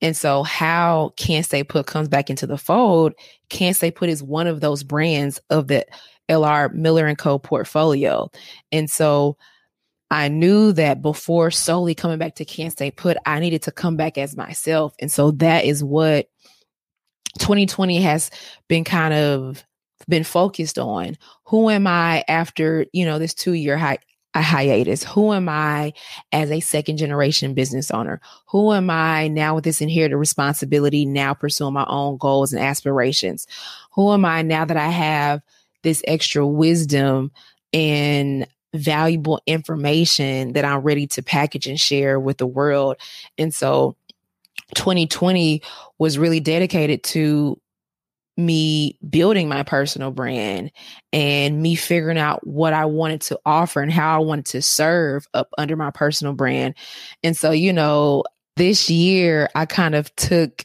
And 0.00 0.16
so, 0.16 0.42
how 0.42 1.12
Can't 1.16 1.46
Stay 1.46 1.64
Put 1.64 1.86
comes 1.86 2.08
back 2.08 2.30
into 2.30 2.46
the 2.46 2.58
fold, 2.58 3.14
Can't 3.48 3.76
Stay 3.76 3.90
Put 3.90 4.08
is 4.08 4.22
one 4.22 4.46
of 4.46 4.60
those 4.60 4.82
brands 4.82 5.40
of 5.50 5.68
the 5.68 5.86
LR 6.28 6.72
Miller 6.72 7.06
and 7.06 7.18
Co. 7.18 7.38
portfolio. 7.38 8.30
And 8.72 8.90
so, 8.90 9.36
I 10.10 10.28
knew 10.28 10.72
that 10.72 11.02
before 11.02 11.50
solely 11.50 11.94
coming 11.94 12.18
back 12.18 12.36
to 12.36 12.44
Can't 12.44 12.72
Stay 12.72 12.90
Put, 12.90 13.16
I 13.26 13.40
needed 13.40 13.62
to 13.62 13.72
come 13.72 13.96
back 13.96 14.18
as 14.18 14.36
myself. 14.36 14.94
And 15.00 15.10
so, 15.10 15.30
that 15.32 15.64
is 15.64 15.82
what 15.82 16.28
2020 17.38 18.00
has 18.00 18.30
been 18.68 18.84
kind 18.84 19.14
of 19.14 19.64
been 20.08 20.24
focused 20.24 20.78
on 20.78 21.16
who 21.44 21.68
am 21.68 21.86
i 21.86 22.22
after 22.28 22.86
you 22.92 23.04
know 23.04 23.18
this 23.18 23.34
two 23.34 23.54
year 23.54 23.76
hi- 23.76 23.98
a 24.36 24.42
hiatus? 24.42 25.02
Who 25.02 25.32
am 25.32 25.48
I 25.48 25.92
as 26.30 26.50
a 26.50 26.60
second 26.60 26.98
generation 26.98 27.54
business 27.54 27.90
owner? 27.90 28.20
Who 28.48 28.72
am 28.72 28.90
I 28.90 29.28
now 29.28 29.54
with 29.54 29.64
this 29.64 29.80
inherited 29.80 30.16
responsibility, 30.16 31.06
now 31.06 31.34
pursuing 31.34 31.74
my 31.74 31.86
own 31.88 32.18
goals 32.18 32.52
and 32.52 32.62
aspirations? 32.62 33.46
Who 33.92 34.12
am 34.12 34.24
I 34.24 34.42
now 34.42 34.64
that 34.64 34.76
I 34.76 34.88
have 34.88 35.42
this 35.82 36.02
extra 36.06 36.46
wisdom 36.46 37.32
and 37.72 38.46
valuable 38.74 39.40
information 39.46 40.52
that 40.52 40.64
I'm 40.64 40.80
ready 40.80 41.06
to 41.08 41.22
package 41.22 41.66
and 41.66 41.80
share 41.80 42.20
with 42.20 42.36
the 42.36 42.46
world? 42.46 42.96
And 43.38 43.54
so 43.54 43.96
2020 44.74 45.62
was 45.98 46.18
really 46.18 46.40
dedicated 46.40 47.02
to 47.04 47.58
me 48.36 48.98
building 49.08 49.48
my 49.48 49.62
personal 49.62 50.10
brand 50.10 50.70
and 51.12 51.62
me 51.62 51.74
figuring 51.74 52.18
out 52.18 52.46
what 52.46 52.72
I 52.72 52.84
wanted 52.84 53.22
to 53.22 53.40
offer 53.46 53.80
and 53.80 53.92
how 53.92 54.14
I 54.14 54.18
wanted 54.18 54.46
to 54.46 54.62
serve 54.62 55.26
up 55.32 55.48
under 55.56 55.76
my 55.76 55.90
personal 55.90 56.34
brand. 56.34 56.74
And 57.22 57.36
so, 57.36 57.50
you 57.50 57.72
know, 57.72 58.24
this 58.56 58.90
year 58.90 59.48
I 59.54 59.66
kind 59.66 59.94
of 59.94 60.14
took 60.16 60.64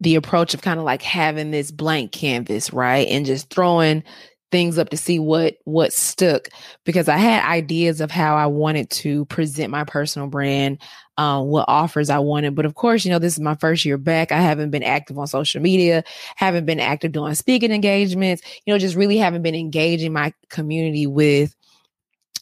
the 0.00 0.16
approach 0.16 0.54
of 0.54 0.62
kind 0.62 0.80
of 0.80 0.84
like 0.84 1.02
having 1.02 1.52
this 1.52 1.70
blank 1.70 2.10
canvas, 2.10 2.72
right? 2.72 3.06
And 3.08 3.24
just 3.24 3.50
throwing 3.50 4.02
things 4.50 4.76
up 4.76 4.90
to 4.90 4.96
see 4.96 5.18
what 5.18 5.56
what 5.64 5.92
stuck 5.92 6.48
because 6.84 7.08
I 7.08 7.16
had 7.16 7.50
ideas 7.50 8.00
of 8.00 8.10
how 8.10 8.36
I 8.36 8.46
wanted 8.46 8.90
to 8.90 9.24
present 9.24 9.70
my 9.70 9.84
personal 9.84 10.28
brand, 10.28 10.78
um, 11.18 11.46
what 11.46 11.66
offers 11.68 12.10
I 12.10 12.18
wanted. 12.18 12.54
But 12.54 12.64
of 12.64 12.74
course, 12.74 13.04
you 13.04 13.10
know, 13.10 13.18
this 13.18 13.34
is 13.34 13.40
my 13.40 13.54
first 13.54 13.84
year 13.84 13.98
back. 13.98 14.32
I 14.32 14.40
haven't 14.40 14.70
been 14.70 14.82
active 14.82 15.18
on 15.18 15.26
social 15.26 15.60
media, 15.60 16.04
haven't 16.36 16.66
been 16.66 16.80
active 16.80 17.12
doing 17.12 17.34
speaking 17.34 17.72
engagements, 17.72 18.42
you 18.64 18.72
know, 18.72 18.78
just 18.78 18.96
really 18.96 19.18
haven't 19.18 19.42
been 19.42 19.54
engaging 19.54 20.12
my 20.12 20.32
community 20.48 21.06
with 21.06 21.54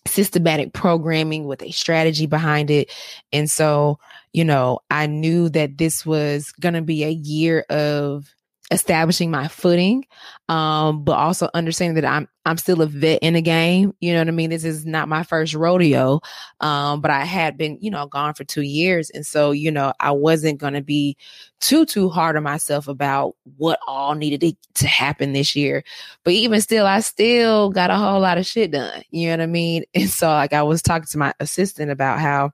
systematic 0.06 0.72
programming 0.72 1.46
with 1.46 1.62
a 1.62 1.70
strategy 1.70 2.26
behind 2.26 2.70
it. 2.70 2.90
And 3.32 3.50
so, 3.50 3.98
you 4.32 4.44
know, 4.44 4.80
I 4.90 5.06
knew 5.06 5.48
that 5.50 5.78
this 5.78 6.06
was 6.06 6.52
going 6.52 6.74
to 6.74 6.82
be 6.82 7.04
a 7.04 7.10
year 7.10 7.66
of 7.68 8.32
establishing 8.70 9.30
my 9.32 9.48
footing 9.48 10.04
um 10.48 11.02
but 11.02 11.12
also 11.12 11.48
understanding 11.54 12.00
that 12.00 12.04
i'm 12.04 12.28
i'm 12.44 12.56
still 12.56 12.82
a 12.82 12.86
vet 12.86 13.18
in 13.20 13.34
the 13.34 13.42
game 13.42 13.92
you 14.00 14.12
know 14.12 14.20
what 14.20 14.28
i 14.28 14.30
mean? 14.30 14.50
This 14.50 14.64
is 14.64 14.86
not 14.86 15.08
my 15.08 15.24
first 15.24 15.54
rodeo 15.54 16.20
um 16.60 17.00
but 17.00 17.10
i 17.10 17.24
had 17.24 17.56
been 17.56 17.78
you 17.80 17.90
know 17.90 18.06
gone 18.06 18.34
for 18.34 18.44
two 18.44 18.62
years 18.62 19.10
and 19.10 19.26
so 19.26 19.50
you 19.50 19.72
know 19.72 19.92
i 19.98 20.12
wasn't 20.12 20.58
going 20.58 20.74
to 20.74 20.82
be 20.82 21.16
too 21.60 21.84
too 21.84 22.08
hard 22.08 22.36
on 22.36 22.44
myself 22.44 22.86
about 22.86 23.34
what 23.56 23.78
all 23.86 24.14
needed 24.14 24.40
to, 24.40 24.56
to 24.74 24.86
happen 24.86 25.32
this 25.32 25.54
year. 25.56 25.82
But 26.24 26.34
even 26.34 26.60
still 26.60 26.86
i 26.86 27.00
still 27.00 27.70
got 27.70 27.90
a 27.90 27.96
whole 27.96 28.20
lot 28.20 28.38
of 28.38 28.46
shit 28.46 28.70
done 28.70 29.02
you 29.10 29.26
know 29.26 29.32
what 29.32 29.40
i 29.42 29.46
mean? 29.46 29.84
And 29.94 30.08
so 30.08 30.28
like 30.28 30.52
i 30.52 30.62
was 30.62 30.80
talking 30.80 31.06
to 31.06 31.18
my 31.18 31.34
assistant 31.40 31.90
about 31.90 32.20
how 32.20 32.52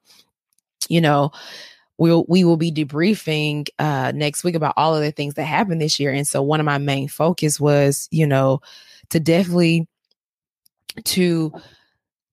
you 0.88 1.00
know 1.00 1.30
we'll 1.98 2.24
we 2.28 2.44
will 2.44 2.56
be 2.56 2.72
debriefing 2.72 3.68
uh 3.78 4.12
next 4.14 4.44
week 4.44 4.54
about 4.54 4.74
all 4.76 4.94
of 4.94 5.02
the 5.02 5.12
things 5.12 5.34
that 5.34 5.44
happened 5.44 5.80
this 5.80 5.98
year. 5.98 6.12
And 6.12 6.26
so 6.26 6.42
one 6.42 6.60
of 6.60 6.66
my 6.66 6.78
main 6.78 7.08
focus 7.08 7.58
was 7.58 8.08
you 8.10 8.26
know 8.26 8.60
to 9.10 9.20
definitely 9.20 9.88
to 11.04 11.52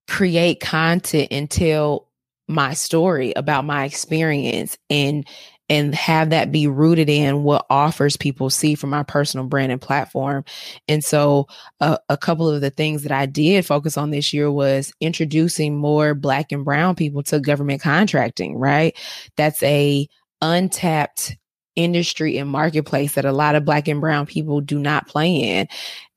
create 0.08 0.60
content 0.60 1.28
and 1.30 1.50
tell 1.50 2.08
my 2.46 2.74
story 2.74 3.32
about 3.36 3.64
my 3.64 3.84
experience 3.84 4.76
and 4.90 5.26
and 5.68 5.94
have 5.94 6.30
that 6.30 6.52
be 6.52 6.66
rooted 6.66 7.08
in 7.08 7.42
what 7.42 7.64
offers 7.70 8.16
people 8.16 8.50
see 8.50 8.74
from 8.74 8.90
my 8.90 9.02
personal 9.02 9.46
brand 9.46 9.72
and 9.72 9.80
platform. 9.80 10.44
And 10.88 11.02
so, 11.02 11.46
uh, 11.80 11.98
a 12.08 12.16
couple 12.16 12.48
of 12.48 12.60
the 12.60 12.70
things 12.70 13.02
that 13.02 13.12
I 13.12 13.26
did 13.26 13.64
focus 13.64 13.96
on 13.96 14.10
this 14.10 14.32
year 14.32 14.50
was 14.50 14.92
introducing 15.00 15.76
more 15.76 16.14
Black 16.14 16.52
and 16.52 16.64
Brown 16.64 16.94
people 16.94 17.22
to 17.24 17.40
government 17.40 17.80
contracting. 17.82 18.56
Right, 18.56 18.96
that's 19.36 19.62
a 19.62 20.08
untapped 20.42 21.36
industry 21.76 22.38
and 22.38 22.50
marketplace 22.50 23.14
that 23.14 23.24
a 23.24 23.32
lot 23.32 23.54
of 23.54 23.64
Black 23.64 23.88
and 23.88 24.00
Brown 24.00 24.26
people 24.26 24.60
do 24.60 24.78
not 24.78 25.08
play 25.08 25.34
in, 25.34 25.68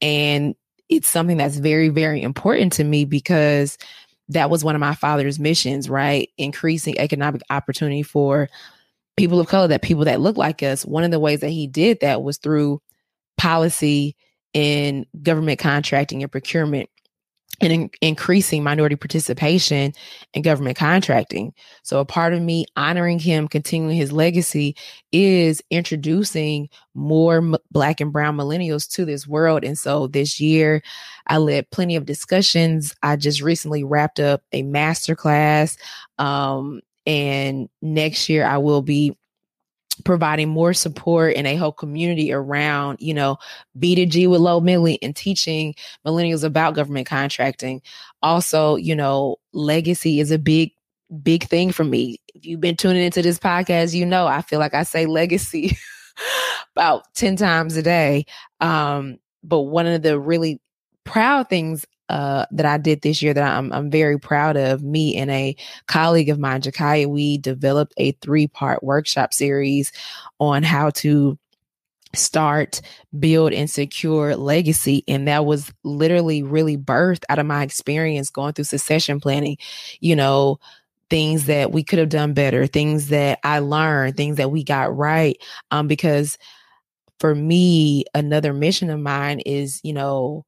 and 0.02 0.56
it's 0.90 1.08
something 1.08 1.38
that's 1.38 1.58
very, 1.58 1.90
very 1.90 2.22
important 2.22 2.74
to 2.74 2.84
me 2.84 3.06
because 3.06 3.78
that 4.30 4.50
was 4.50 4.64
one 4.64 4.76
of 4.76 4.82
my 4.82 4.94
father's 4.94 5.40
missions, 5.40 5.90
right? 5.90 6.30
Increasing 6.38 6.98
economic 6.98 7.42
opportunity 7.50 8.04
for 8.04 8.50
people 9.18 9.40
of 9.40 9.48
color, 9.48 9.68
that 9.68 9.82
people 9.82 10.06
that 10.06 10.22
look 10.22 10.38
like 10.38 10.64
us, 10.64 10.86
one 10.86 11.04
of 11.04 11.12
the 11.12 11.20
ways 11.20 11.42
that 11.42 11.50
he 11.50 11.68
did 11.68 12.00
that 12.02 12.24
was 12.24 12.38
through 12.38 12.82
policy 13.38 14.16
in 14.54 15.06
government 15.22 15.60
contracting 15.60 16.24
and 16.24 16.32
procurement 16.32 16.90
and 17.60 17.74
in- 17.74 17.90
increasing 18.02 18.64
minority 18.64 18.96
participation 18.96 19.92
in 20.34 20.42
government 20.44 20.78
contracting. 20.78 21.54
So, 21.84 22.00
a 22.00 22.06
part 22.06 22.34
of 22.34 22.42
me 22.42 22.66
honoring 22.76 23.20
him, 23.20 23.48
continuing 23.48 23.96
his 23.96 24.12
legacy, 24.12 24.76
is 25.12 25.62
introducing 25.72 26.70
more 26.94 27.38
m- 27.38 27.56
Black 27.72 28.00
and 28.00 28.14
Brown 28.14 28.38
millennials 28.38 28.88
to 28.92 29.06
this 29.06 29.28
world. 29.28 29.64
And 29.64 29.78
so, 29.78 30.08
this 30.08 30.40
year, 30.40 30.84
I 31.28 31.38
led 31.38 31.70
plenty 31.72 31.96
of 31.96 32.06
discussions. 32.06 32.96
I 33.02 33.16
just 33.16 33.42
recently 33.42 33.84
wrapped 33.84 34.20
up 34.20 34.44
a 34.52 34.62
masterclass 34.64 35.78
um, 36.20 36.82
and 37.08 37.70
next 37.82 38.28
year, 38.28 38.46
I 38.46 38.58
will 38.58 38.82
be 38.82 39.18
providing 40.04 40.50
more 40.50 40.74
support 40.74 41.36
and 41.36 41.48
a 41.48 41.56
whole 41.56 41.72
community 41.72 42.32
around, 42.32 43.00
you 43.02 43.14
know, 43.14 43.38
B2G 43.80 44.30
with 44.30 44.42
Low 44.42 44.60
Millie 44.60 45.00
and 45.02 45.16
teaching 45.16 45.74
millennials 46.06 46.44
about 46.44 46.76
government 46.76 47.08
contracting. 47.08 47.82
Also, 48.22 48.76
you 48.76 48.94
know, 48.94 49.38
legacy 49.54 50.20
is 50.20 50.32
a 50.32 50.38
big, 50.38 50.72
big 51.24 51.46
thing 51.46 51.72
for 51.72 51.86
me. 51.86 52.20
If 52.36 52.46
you've 52.46 52.62
been 52.62 52.76
tuning 52.76 53.04
into 53.04 53.22
this 53.22 53.40
podcast, 53.40 53.94
you 53.94 54.06
know, 54.06 54.28
I 54.28 54.42
feel 54.42 54.60
like 54.60 54.74
I 54.74 54.84
say 54.84 55.06
legacy 55.06 55.78
about 56.76 57.04
10 57.16 57.38
times 57.38 57.78
a 57.78 57.82
day. 57.82 58.26
Um, 58.60 59.18
but 59.44 59.62
one 59.62 59.88
of 59.88 60.02
the 60.02 60.20
really 60.20 60.60
proud 61.06 61.50
things 61.50 61.86
uh, 62.10 62.46
that 62.52 62.66
I 62.66 62.78
did 62.78 63.02
this 63.02 63.22
year 63.22 63.34
that 63.34 63.58
I'm, 63.58 63.72
I'm 63.74 63.90
very 63.90 64.20
proud 64.20 64.58
of. 64.58 64.84
Me 64.84 65.16
and 65.16 65.30
a 65.30 65.56
colleague 65.88 66.30
of 66.30 66.40
mine, 66.40 66.62
Jakaya, 66.62 67.08
we 67.08 67.38
developed 67.38 67.94
a 67.98 68.14
three 68.14 68.48
part 68.48 68.84
workshop 68.84 69.34
series 69.34 69.92
on 70.40 70.64
how 70.64 70.90
to 70.92 71.38
start, 72.14 72.82
build, 73.18 73.54
and 73.54 73.70
secure 73.70 74.36
legacy. 74.36 75.04
And 75.08 75.28
that 75.28 75.46
was 75.46 75.72
literally 75.84 76.44
really 76.44 76.78
birthed 76.78 77.24
out 77.30 77.40
of 77.40 77.46
my 77.46 77.64
experience 77.64 78.30
going 78.30 78.54
through 78.54 78.66
succession 78.66 79.20
planning. 79.20 79.58
You 80.00 80.16
know, 80.16 80.60
things 81.10 81.46
that 81.46 81.72
we 81.72 81.84
could 81.84 82.00
have 82.00 82.10
done 82.10 82.34
better, 82.34 82.68
things 82.68 83.10
that 83.10 83.40
I 83.44 83.60
learned, 83.60 84.18
things 84.18 84.38
that 84.38 84.52
we 84.52 84.64
got 84.64 84.96
right. 84.96 85.38
Um, 85.72 85.88
because 85.88 86.38
for 87.20 87.34
me, 87.34 88.06
another 88.14 88.54
mission 88.54 88.90
of 88.90 89.00
mine 89.00 89.40
is, 89.40 89.80
you 89.84 89.94
know, 89.94 90.46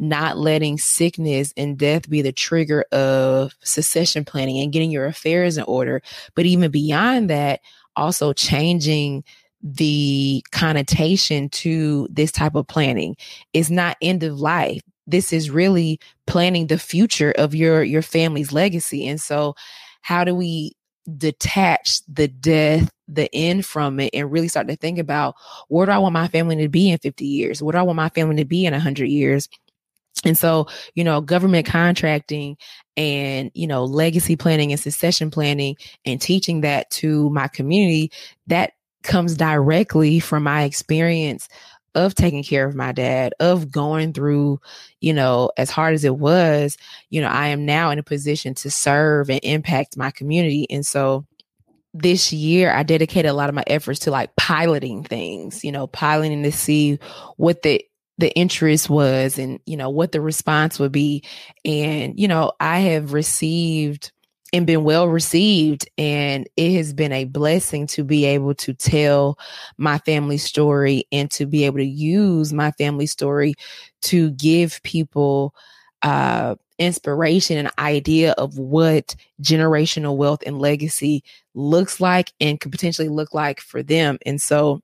not 0.00 0.38
letting 0.38 0.78
sickness 0.78 1.52
and 1.56 1.78
death 1.78 2.08
be 2.08 2.22
the 2.22 2.32
trigger 2.32 2.82
of 2.90 3.54
succession 3.62 4.24
planning 4.24 4.58
and 4.58 4.72
getting 4.72 4.90
your 4.90 5.06
affairs 5.06 5.58
in 5.58 5.64
order. 5.64 6.02
But 6.34 6.46
even 6.46 6.70
beyond 6.70 7.30
that, 7.30 7.60
also 7.96 8.32
changing 8.32 9.24
the 9.62 10.42
connotation 10.52 11.50
to 11.50 12.08
this 12.10 12.32
type 12.32 12.54
of 12.54 12.66
planning. 12.66 13.16
It's 13.52 13.70
not 13.70 13.98
end 14.00 14.22
of 14.22 14.40
life. 14.40 14.82
This 15.06 15.32
is 15.32 15.50
really 15.50 16.00
planning 16.26 16.68
the 16.68 16.78
future 16.78 17.32
of 17.32 17.54
your 17.54 17.82
your 17.82 18.02
family's 18.02 18.52
legacy. 18.52 19.06
And 19.06 19.20
so 19.20 19.54
how 20.02 20.24
do 20.24 20.34
we 20.34 20.72
detach 21.18 22.02
the 22.06 22.28
death, 22.28 22.90
the 23.08 23.28
end 23.34 23.66
from 23.66 24.00
it, 24.00 24.10
and 24.14 24.30
really 24.30 24.48
start 24.48 24.68
to 24.68 24.76
think 24.76 24.98
about 24.98 25.34
where 25.68 25.86
do 25.86 25.92
I 25.92 25.98
want 25.98 26.12
my 26.14 26.28
family 26.28 26.56
to 26.56 26.68
be 26.68 26.90
in 26.90 26.98
50 26.98 27.26
years? 27.26 27.62
Where 27.62 27.72
do 27.72 27.78
I 27.78 27.82
want 27.82 27.96
my 27.96 28.08
family 28.10 28.36
to 28.36 28.44
be 28.44 28.64
in 28.64 28.72
100 28.72 29.06
years? 29.06 29.48
And 30.24 30.36
so, 30.36 30.66
you 30.94 31.04
know, 31.04 31.20
government 31.20 31.66
contracting 31.66 32.56
and, 32.96 33.50
you 33.54 33.66
know, 33.66 33.84
legacy 33.84 34.36
planning 34.36 34.72
and 34.72 34.80
succession 34.80 35.30
planning 35.30 35.76
and 36.04 36.20
teaching 36.20 36.60
that 36.60 36.90
to 36.90 37.30
my 37.30 37.48
community, 37.48 38.12
that 38.46 38.72
comes 39.02 39.36
directly 39.36 40.20
from 40.20 40.42
my 40.42 40.64
experience 40.64 41.48
of 41.94 42.14
taking 42.14 42.42
care 42.42 42.66
of 42.66 42.74
my 42.74 42.92
dad, 42.92 43.34
of 43.40 43.70
going 43.70 44.12
through, 44.12 44.60
you 45.00 45.12
know, 45.12 45.50
as 45.56 45.70
hard 45.70 45.94
as 45.94 46.04
it 46.04 46.16
was, 46.16 46.76
you 47.08 47.20
know, 47.20 47.28
I 47.28 47.48
am 47.48 47.64
now 47.64 47.90
in 47.90 47.98
a 47.98 48.02
position 48.02 48.54
to 48.56 48.70
serve 48.70 49.30
and 49.30 49.40
impact 49.42 49.96
my 49.96 50.10
community. 50.10 50.66
And 50.70 50.86
so 50.86 51.26
this 51.92 52.32
year 52.32 52.72
I 52.72 52.84
dedicated 52.84 53.30
a 53.30 53.34
lot 53.34 53.48
of 53.48 53.54
my 53.54 53.64
efforts 53.66 54.00
to 54.00 54.10
like 54.12 54.36
piloting 54.36 55.02
things, 55.02 55.64
you 55.64 55.72
know, 55.72 55.88
piloting 55.88 56.44
to 56.44 56.52
see 56.52 56.98
what 57.36 57.62
the 57.62 57.84
the 58.20 58.30
interest 58.36 58.90
was 58.90 59.38
and 59.38 59.60
you 59.66 59.76
know 59.76 59.90
what 59.90 60.12
the 60.12 60.20
response 60.20 60.78
would 60.78 60.92
be 60.92 61.24
and 61.64 62.18
you 62.18 62.28
know 62.28 62.52
I 62.60 62.80
have 62.80 63.12
received 63.12 64.12
and 64.52 64.66
been 64.66 64.84
well 64.84 65.08
received. 65.08 65.88
And 65.98 66.48
it 66.56 66.76
has 66.76 66.92
been 66.92 67.12
a 67.12 67.24
blessing 67.24 67.86
to 67.88 68.04
be 68.04 68.24
able 68.24 68.54
to 68.56 68.74
tell 68.74 69.38
my 69.78 69.98
family 69.98 70.38
story 70.38 71.04
and 71.12 71.30
to 71.32 71.46
be 71.46 71.64
able 71.64 71.78
to 71.78 71.84
use 71.84 72.52
my 72.52 72.72
family 72.72 73.06
story 73.06 73.54
to 74.02 74.30
give 74.32 74.82
people 74.82 75.54
uh, 76.02 76.56
inspiration 76.78 77.58
and 77.58 77.70
idea 77.78 78.32
of 78.32 78.58
what 78.58 79.14
generational 79.42 80.16
wealth 80.16 80.42
and 80.46 80.58
legacy 80.58 81.22
looks 81.54 82.00
like 82.00 82.32
and 82.40 82.58
could 82.60 82.72
potentially 82.72 83.08
look 83.08 83.34
like 83.34 83.60
for 83.60 83.82
them. 83.82 84.18
And 84.24 84.40
so 84.40 84.80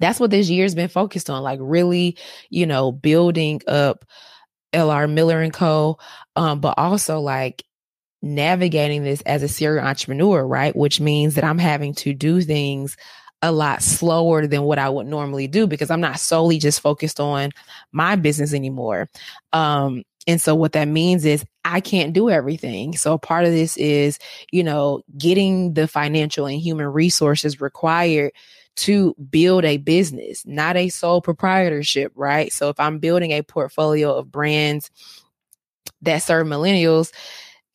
that's 0.00 0.20
what 0.20 0.30
this 0.30 0.48
year's 0.48 0.74
been 0.74 0.88
focused 0.88 1.30
on, 1.30 1.42
like 1.42 1.58
really, 1.62 2.16
you 2.50 2.66
know, 2.66 2.92
building 2.92 3.60
up 3.66 4.04
LR 4.72 5.10
Miller 5.10 5.40
and 5.40 5.52
Co. 5.52 5.98
Um, 6.36 6.60
but 6.60 6.74
also 6.78 7.20
like 7.20 7.64
navigating 8.22 9.02
this 9.04 9.20
as 9.22 9.42
a 9.42 9.48
serial 9.48 9.84
entrepreneur, 9.84 10.46
right? 10.46 10.74
Which 10.74 11.00
means 11.00 11.34
that 11.34 11.44
I'm 11.44 11.58
having 11.58 11.94
to 11.96 12.14
do 12.14 12.40
things 12.40 12.96
a 13.42 13.50
lot 13.50 13.82
slower 13.82 14.46
than 14.46 14.62
what 14.62 14.78
I 14.78 14.88
would 14.88 15.08
normally 15.08 15.48
do 15.48 15.66
because 15.66 15.90
I'm 15.90 16.00
not 16.00 16.20
solely 16.20 16.58
just 16.58 16.80
focused 16.80 17.18
on 17.18 17.50
my 17.90 18.14
business 18.14 18.54
anymore. 18.54 19.08
Um, 19.52 20.04
and 20.28 20.40
so 20.40 20.54
what 20.54 20.72
that 20.72 20.86
means 20.86 21.24
is 21.24 21.44
I 21.64 21.80
can't 21.80 22.12
do 22.12 22.30
everything. 22.30 22.96
So 22.96 23.18
part 23.18 23.44
of 23.44 23.50
this 23.50 23.76
is, 23.76 24.20
you 24.52 24.62
know, 24.62 25.02
getting 25.18 25.74
the 25.74 25.88
financial 25.88 26.46
and 26.46 26.60
human 26.60 26.86
resources 26.86 27.60
required 27.60 28.32
to 28.74 29.14
build 29.30 29.64
a 29.64 29.76
business, 29.76 30.44
not 30.46 30.76
a 30.76 30.88
sole 30.88 31.20
proprietorship, 31.20 32.12
right? 32.14 32.52
So 32.52 32.68
if 32.68 32.80
I'm 32.80 32.98
building 32.98 33.32
a 33.32 33.42
portfolio 33.42 34.14
of 34.14 34.32
brands 34.32 34.90
that 36.02 36.18
serve 36.18 36.46
millennials, 36.46 37.12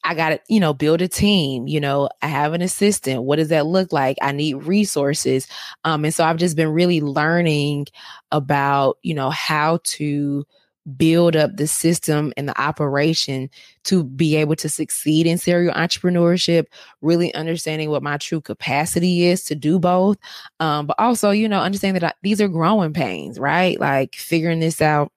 I 0.04 0.16
got 0.16 0.30
to, 0.30 0.40
you 0.48 0.60
know, 0.60 0.74
build 0.74 1.02
a 1.02 1.08
team, 1.08 1.68
you 1.68 1.80
know, 1.80 2.10
I 2.22 2.28
have 2.28 2.54
an 2.54 2.62
assistant. 2.62 3.24
What 3.24 3.38
does 3.38 3.50
that 3.50 3.66
look 3.66 3.92
like? 3.92 4.18
I 4.22 4.32
need 4.32 4.54
resources. 4.56 5.48
Um, 5.84 6.06
and 6.06 6.14
so 6.14 6.24
I've 6.24 6.38
just 6.38 6.56
been 6.56 6.70
really 6.70 7.02
learning 7.02 7.88
about, 8.32 8.98
you 9.02 9.14
know, 9.14 9.30
how 9.30 9.80
to 9.84 10.46
build 10.95 11.36
up 11.36 11.58
the 11.58 11.67
system 11.67 12.32
and 12.38 12.47
the 12.47 12.62
operation 12.62 13.50
to 13.84 14.04
be 14.04 14.36
able 14.36 14.56
to 14.56 14.69
succeed 14.69 15.28
in 15.28 15.38
serial 15.38 15.73
entrepreneurship, 15.73 16.65
really 17.02 17.34
understanding 17.34 17.89
what 17.89 18.04
my 18.04 18.17
true 18.17 18.41
capacity 18.41 19.26
is 19.26 19.43
to 19.43 19.56
do 19.56 19.80
both. 19.80 20.17
Um, 20.60 20.88
but 20.88 20.95
also, 21.00 21.32
you 21.32 21.50
know, 21.50 21.60
understanding 21.60 22.02
that 22.02 22.15
I, 22.15 22.17
these 22.21 22.41
are 22.41 22.47
growing 22.47 22.93
pains, 22.93 23.39
right? 23.39 23.80
Like 23.80 24.15
figuring 24.15 24.60
this 24.60 24.82
out. 24.82 25.12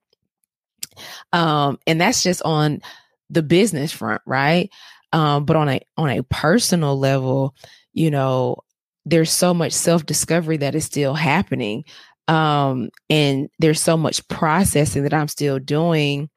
Um, 1.32 1.78
and 1.86 2.00
that's 2.00 2.22
just 2.22 2.42
on 2.42 2.80
the 3.30 3.42
business 3.42 3.92
front, 3.92 4.22
right? 4.26 4.70
Um, 5.12 5.44
but 5.44 5.56
on 5.56 5.68
a 5.68 5.80
on 5.96 6.10
a 6.10 6.22
personal 6.24 6.98
level, 6.98 7.54
you 7.92 8.10
know, 8.10 8.58
there's 9.04 9.30
so 9.30 9.54
much 9.54 9.72
self 9.72 10.06
discovery 10.06 10.56
that 10.58 10.74
is 10.74 10.84
still 10.84 11.14
happening, 11.14 11.84
um, 12.30 12.90
and 13.10 13.50
there's 13.58 13.80
so 13.80 13.96
much 13.96 14.26
processing 14.28 15.02
that 15.02 15.12
I'm 15.12 15.26
still 15.26 15.58
doing 15.58 16.30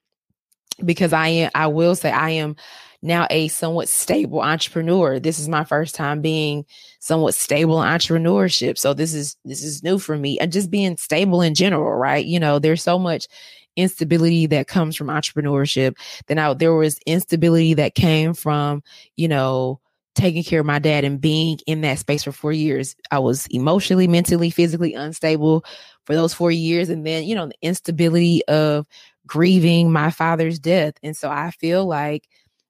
because 0.83 1.13
I 1.13 1.27
am. 1.27 1.51
I 1.53 1.67
will 1.67 1.95
say 1.95 2.09
I 2.11 2.31
am 2.31 2.55
now 3.03 3.27
a 3.29 3.47
somewhat 3.49 3.89
stable 3.89 4.41
entrepreneur. 4.41 5.19
This 5.19 5.37
is 5.37 5.47
my 5.47 5.63
first 5.63 5.93
time 5.93 6.19
being 6.19 6.65
somewhat 6.99 7.35
stable 7.35 7.79
in 7.83 7.87
entrepreneurship. 7.87 8.79
So 8.79 8.95
this 8.95 9.13
is 9.13 9.35
this 9.45 9.63
is 9.63 9.83
new 9.83 9.99
for 9.99 10.17
me 10.17 10.39
and 10.39 10.51
just 10.51 10.71
being 10.71 10.97
stable 10.97 11.43
in 11.43 11.53
general, 11.53 11.93
right? 11.93 12.25
You 12.25 12.39
know, 12.39 12.57
there's 12.57 12.81
so 12.81 12.97
much 12.97 13.27
instability 13.75 14.47
that 14.47 14.67
comes 14.67 14.95
from 14.95 15.07
entrepreneurship. 15.07 15.95
Then 16.25 16.39
I, 16.39 16.55
there 16.55 16.73
was 16.73 16.97
instability 17.05 17.75
that 17.75 17.93
came 17.93 18.33
from, 18.33 18.81
you 19.15 19.27
know, 19.27 19.79
taking 20.15 20.43
care 20.43 20.59
of 20.59 20.65
my 20.65 20.79
dad 20.79 21.03
and 21.03 21.19
being 21.19 21.57
in 21.65 21.81
that 21.81 21.99
space 21.99 22.23
for 22.23 22.31
four 22.31 22.51
years. 22.51 22.95
I 23.11 23.19
was 23.19 23.47
emotionally, 23.47 24.07
mentally, 24.07 24.49
physically 24.49 24.93
unstable 24.93 25.65
for 26.05 26.15
those 26.15 26.33
four 26.33 26.51
years. 26.51 26.89
And 26.89 27.05
then, 27.05 27.23
you 27.23 27.35
know, 27.35 27.47
the 27.47 27.55
instability 27.61 28.45
of 28.47 28.85
grieving 29.25 29.91
my 29.91 30.11
father's 30.11 30.59
death. 30.59 30.95
And 31.01 31.15
so 31.17 31.29
I 31.29 31.51
feel 31.51 31.85
like 31.85 32.27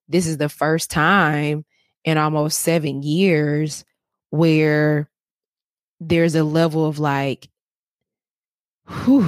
this 0.08 0.28
is 0.28 0.38
the 0.38 0.50
first 0.50 0.90
time 0.90 1.66
in 2.06 2.18
almost 2.18 2.60
seven 2.60 3.02
years 3.02 3.84
where 4.30 5.10
there's 6.00 6.36
a 6.36 6.44
level 6.44 6.86
of 6.86 7.00
like, 7.00 7.50
whew, 8.88 9.28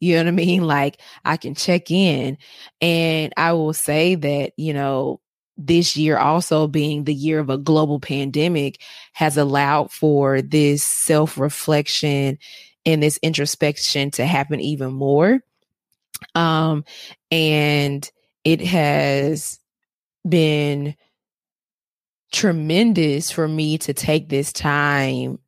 you 0.00 0.14
know 0.16 0.22
what 0.22 0.28
I 0.28 0.32
mean? 0.32 0.64
Like 0.64 1.00
I 1.24 1.36
can 1.36 1.54
check 1.54 1.90
in. 1.90 2.38
And 2.80 3.32
I 3.36 3.52
will 3.52 3.72
say 3.72 4.14
that, 4.14 4.52
you 4.56 4.74
know, 4.74 5.20
this 5.56 5.96
year 5.96 6.18
also 6.18 6.66
being 6.66 7.04
the 7.04 7.14
year 7.14 7.38
of 7.38 7.50
a 7.50 7.58
global 7.58 8.00
pandemic 8.00 8.80
has 9.12 9.36
allowed 9.36 9.90
for 9.92 10.42
this 10.42 10.82
self 10.82 11.38
reflection 11.38 12.38
and 12.84 13.02
this 13.02 13.18
introspection 13.22 14.10
to 14.12 14.26
happen 14.26 14.60
even 14.60 14.92
more. 14.92 15.40
Um, 16.34 16.84
and 17.30 18.08
it 18.44 18.60
has 18.60 19.58
been 20.28 20.96
tremendous 22.32 23.30
for 23.30 23.46
me 23.46 23.78
to 23.78 23.94
take 23.94 24.28
this 24.28 24.52
time 24.52 25.38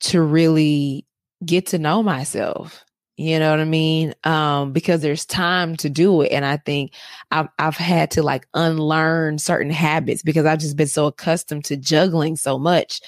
to 0.00 0.22
really 0.22 1.06
get 1.44 1.66
to 1.66 1.78
know 1.78 2.02
myself 2.02 2.84
you 3.16 3.38
know 3.38 3.50
what 3.50 3.60
I 3.60 3.64
mean? 3.64 4.14
Um, 4.24 4.72
because 4.72 5.02
there's 5.02 5.26
time 5.26 5.76
to 5.76 5.90
do 5.90 6.22
it. 6.22 6.32
And 6.32 6.44
I 6.44 6.56
think 6.56 6.94
I've, 7.30 7.48
I've 7.58 7.76
had 7.76 8.10
to 8.12 8.22
like 8.22 8.46
unlearn 8.54 9.38
certain 9.38 9.70
habits 9.70 10.22
because 10.22 10.46
I've 10.46 10.58
just 10.58 10.76
been 10.76 10.86
so 10.86 11.06
accustomed 11.06 11.66
to 11.66 11.76
juggling 11.76 12.36
so 12.36 12.58
much. 12.58 13.00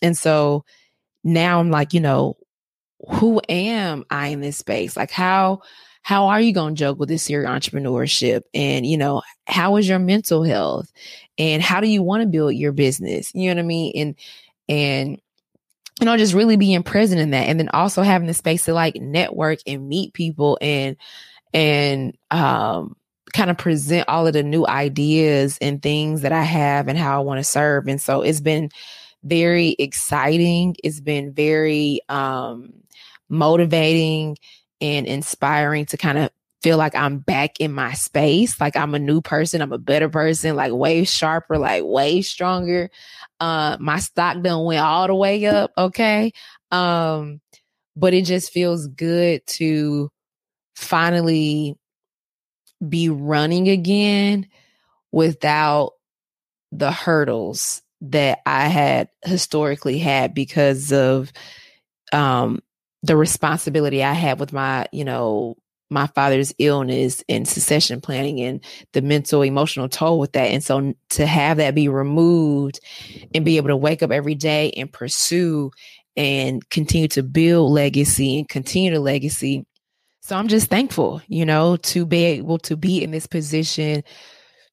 And 0.00 0.16
so 0.16 0.64
now 1.24 1.58
I'm 1.58 1.70
like, 1.70 1.92
you 1.92 2.00
know, 2.00 2.36
who 3.10 3.40
am 3.48 4.04
I 4.10 4.28
in 4.28 4.40
this 4.40 4.58
space? 4.58 4.96
Like 4.96 5.10
how, 5.10 5.62
how 6.02 6.28
are 6.28 6.40
you 6.40 6.52
going 6.52 6.74
to 6.74 6.78
juggle 6.78 7.06
this 7.06 7.24
serial 7.24 7.52
entrepreneurship? 7.52 8.42
And, 8.54 8.86
you 8.86 8.96
know, 8.96 9.22
how 9.46 9.76
is 9.76 9.88
your 9.88 9.98
mental 9.98 10.42
health? 10.44 10.90
And 11.36 11.62
how 11.62 11.80
do 11.80 11.88
you 11.88 12.02
want 12.02 12.22
to 12.22 12.28
build 12.28 12.54
your 12.54 12.72
business? 12.72 13.34
You 13.34 13.48
know 13.48 13.56
what 13.56 13.64
I 13.64 13.66
mean? 13.66 13.92
And, 13.96 14.14
and 14.68 15.20
you 16.00 16.04
know, 16.04 16.16
just 16.16 16.34
really 16.34 16.56
being 16.56 16.82
present 16.82 17.20
in 17.20 17.30
that. 17.30 17.48
And 17.48 17.58
then 17.58 17.68
also 17.70 18.02
having 18.02 18.28
the 18.28 18.34
space 18.34 18.64
to 18.66 18.74
like 18.74 18.96
network 18.96 19.58
and 19.66 19.88
meet 19.88 20.12
people 20.12 20.58
and, 20.60 20.96
and, 21.52 22.16
um, 22.30 22.96
kind 23.34 23.50
of 23.50 23.58
present 23.58 24.08
all 24.08 24.26
of 24.26 24.32
the 24.32 24.42
new 24.42 24.66
ideas 24.66 25.58
and 25.60 25.82
things 25.82 26.22
that 26.22 26.32
I 26.32 26.42
have 26.42 26.88
and 26.88 26.96
how 26.96 27.20
I 27.20 27.24
want 27.24 27.38
to 27.38 27.44
serve. 27.44 27.88
And 27.88 28.00
so 28.00 28.22
it's 28.22 28.40
been 28.40 28.70
very 29.24 29.76
exciting. 29.78 30.76
It's 30.82 31.00
been 31.00 31.32
very, 31.32 32.00
um, 32.08 32.72
motivating 33.28 34.38
and 34.80 35.06
inspiring 35.06 35.84
to 35.86 35.96
kind 35.96 36.18
of 36.18 36.30
feel 36.62 36.76
like 36.76 36.94
I'm 36.94 37.18
back 37.18 37.60
in 37.60 37.72
my 37.72 37.92
space. 37.92 38.60
Like 38.60 38.76
I'm 38.76 38.94
a 38.94 38.98
new 38.98 39.20
person. 39.20 39.62
I'm 39.62 39.72
a 39.72 39.78
better 39.78 40.08
person, 40.08 40.56
like 40.56 40.72
way 40.72 41.04
sharper, 41.04 41.58
like 41.58 41.84
way 41.84 42.22
stronger. 42.22 42.90
Uh, 43.40 43.76
my 43.80 43.98
stock 43.98 44.42
done 44.42 44.64
went 44.64 44.80
all 44.80 45.06
the 45.06 45.14
way 45.14 45.44
up. 45.46 45.72
Okay. 45.78 46.32
Um, 46.70 47.40
but 47.96 48.14
it 48.14 48.24
just 48.24 48.52
feels 48.52 48.86
good 48.88 49.46
to 49.46 50.10
finally 50.76 51.76
be 52.86 53.08
running 53.08 53.68
again 53.68 54.46
without 55.10 55.92
the 56.70 56.92
hurdles 56.92 57.82
that 58.00 58.40
I 58.46 58.68
had 58.68 59.08
historically 59.24 59.98
had 59.98 60.34
because 60.34 60.92
of 60.92 61.32
um 62.12 62.62
the 63.02 63.16
responsibility 63.16 64.02
I 64.02 64.12
had 64.12 64.38
with 64.40 64.52
my, 64.52 64.86
you 64.92 65.04
know, 65.04 65.56
my 65.90 66.06
father's 66.08 66.52
illness 66.58 67.24
and 67.28 67.48
succession 67.48 68.00
planning 68.00 68.40
and 68.40 68.64
the 68.92 69.02
mental 69.02 69.42
emotional 69.42 69.88
toll 69.88 70.18
with 70.18 70.32
that. 70.32 70.50
And 70.50 70.62
so 70.62 70.94
to 71.10 71.26
have 71.26 71.56
that 71.56 71.74
be 71.74 71.88
removed 71.88 72.80
and 73.34 73.44
be 73.44 73.56
able 73.56 73.68
to 73.68 73.76
wake 73.76 74.02
up 74.02 74.10
every 74.10 74.34
day 74.34 74.70
and 74.72 74.92
pursue 74.92 75.70
and 76.16 76.68
continue 76.68 77.08
to 77.08 77.22
build 77.22 77.72
legacy 77.72 78.38
and 78.38 78.48
continue 78.48 78.92
the 78.92 79.00
legacy. 79.00 79.64
So 80.20 80.36
i'm 80.36 80.48
just 80.48 80.68
thankful 80.68 81.22
you 81.26 81.46
know 81.46 81.76
to 81.76 82.04
be 82.04 82.22
able 82.24 82.58
to 82.58 82.76
be 82.76 83.02
in 83.02 83.12
this 83.12 83.26
position 83.26 84.04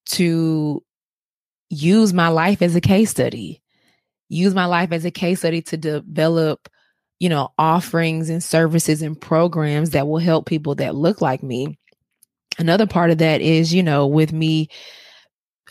to 0.08 0.84
use 1.70 2.12
my 2.12 2.28
life 2.28 2.62
as 2.62 2.76
a 2.76 2.82
case 2.82 3.10
study 3.10 3.62
use 4.28 4.54
my 4.54 4.66
life 4.66 4.92
as 4.92 5.06
a 5.06 5.12
case 5.12 5.40
study 5.40 5.62
to 5.62 5.78
develop 5.78 6.68
you 7.26 7.30
know, 7.30 7.52
offerings 7.58 8.30
and 8.30 8.44
services 8.44 9.02
and 9.02 9.20
programs 9.20 9.90
that 9.90 10.08
will 10.08 10.20
help 10.20 10.46
people 10.46 10.76
that 10.76 10.94
look 10.94 11.22
like 11.22 11.42
me. 11.42 11.76
Another 12.60 12.86
part 12.86 13.10
of 13.10 13.18
that 13.18 13.42
is, 13.42 13.74
you 13.74 13.82
know, 13.82 14.06
with 14.06 14.32
me 14.32 14.70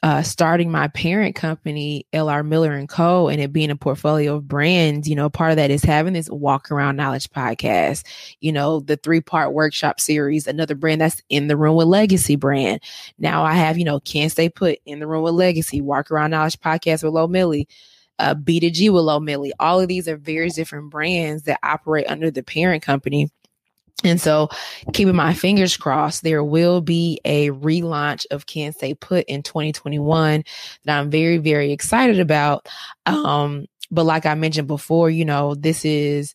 uh, 0.03 0.21
starting 0.25 0.69
my 0.69 0.89
parent 0.89 1.37
company, 1.37 2.09
LR 2.13 2.45
Miller 2.45 2.73
and 2.73 2.89
Co., 2.89 3.29
and 3.29 3.41
it 3.41 3.53
being 3.53 3.71
a 3.71 3.77
portfolio 3.77 4.35
of 4.35 4.49
brands, 4.49 5.09
you 5.09 5.15
know, 5.15 5.31
part 5.31 5.53
of 5.53 5.57
that 5.59 5.71
is 5.71 5.85
having 5.85 6.13
this 6.13 6.29
walk 6.29 6.73
around 6.73 6.97
knowledge 6.97 7.31
podcast, 7.31 8.05
you 8.41 8.51
know, 8.51 8.81
the 8.81 8.97
three 8.97 9.21
part 9.21 9.53
workshop 9.53 10.01
series, 10.01 10.49
another 10.49 10.75
brand 10.75 11.03
that's 11.03 11.23
in 11.29 11.47
the 11.47 11.57
room 11.57 11.77
with 11.77 11.87
legacy 11.87 12.35
brand. 12.35 12.83
Now 13.17 13.45
I 13.45 13.53
have, 13.53 13.79
you 13.79 13.85
know, 13.85 14.01
can't 14.01 14.33
stay 14.33 14.49
put 14.49 14.81
in 14.87 14.99
the 14.99 15.07
room 15.07 15.23
with 15.23 15.35
legacy, 15.35 15.81
walk 15.81 16.11
around 16.11 16.33
knowledge 16.33 16.59
podcast 16.59 17.05
with 17.05 17.13
Low 17.13 17.29
Millie 17.29 17.69
uh, 18.19 18.35
B2G 18.35 18.93
Willow 18.93 19.21
Millie. 19.21 19.53
All 19.59 19.81
of 19.81 19.89
these 19.89 20.09
are 20.09 20.17
various 20.17 20.55
different 20.55 20.91
brands 20.91 21.45
that 21.45 21.61
operate 21.63 22.07
under 22.09 22.31
the 22.31 22.43
parent 22.43 22.83
company. 22.83 23.31
And 24.03 24.21
so, 24.21 24.49
keeping 24.93 25.15
my 25.15 25.33
fingers 25.35 25.77
crossed, 25.77 26.23
there 26.23 26.45
will 26.45 26.81
be 26.81 27.21
a 27.25 27.51
relaunch 27.51 28.27
of 28.31 28.47
Can't 28.47 28.75
Stay 28.75 28.95
Put 28.95 29.25
in 29.27 29.43
2021 29.43 30.45
that 30.85 30.99
I'm 30.99 31.11
very, 31.11 31.39
very 31.39 31.73
excited 31.73 32.21
about. 32.21 32.69
Um, 33.07 33.67
but 33.91 34.05
like 34.05 34.27
I 34.27 34.35
mentioned 34.35 34.69
before, 34.69 35.11
you 35.11 35.25
know, 35.25 35.55
this 35.55 35.85
is, 35.85 36.35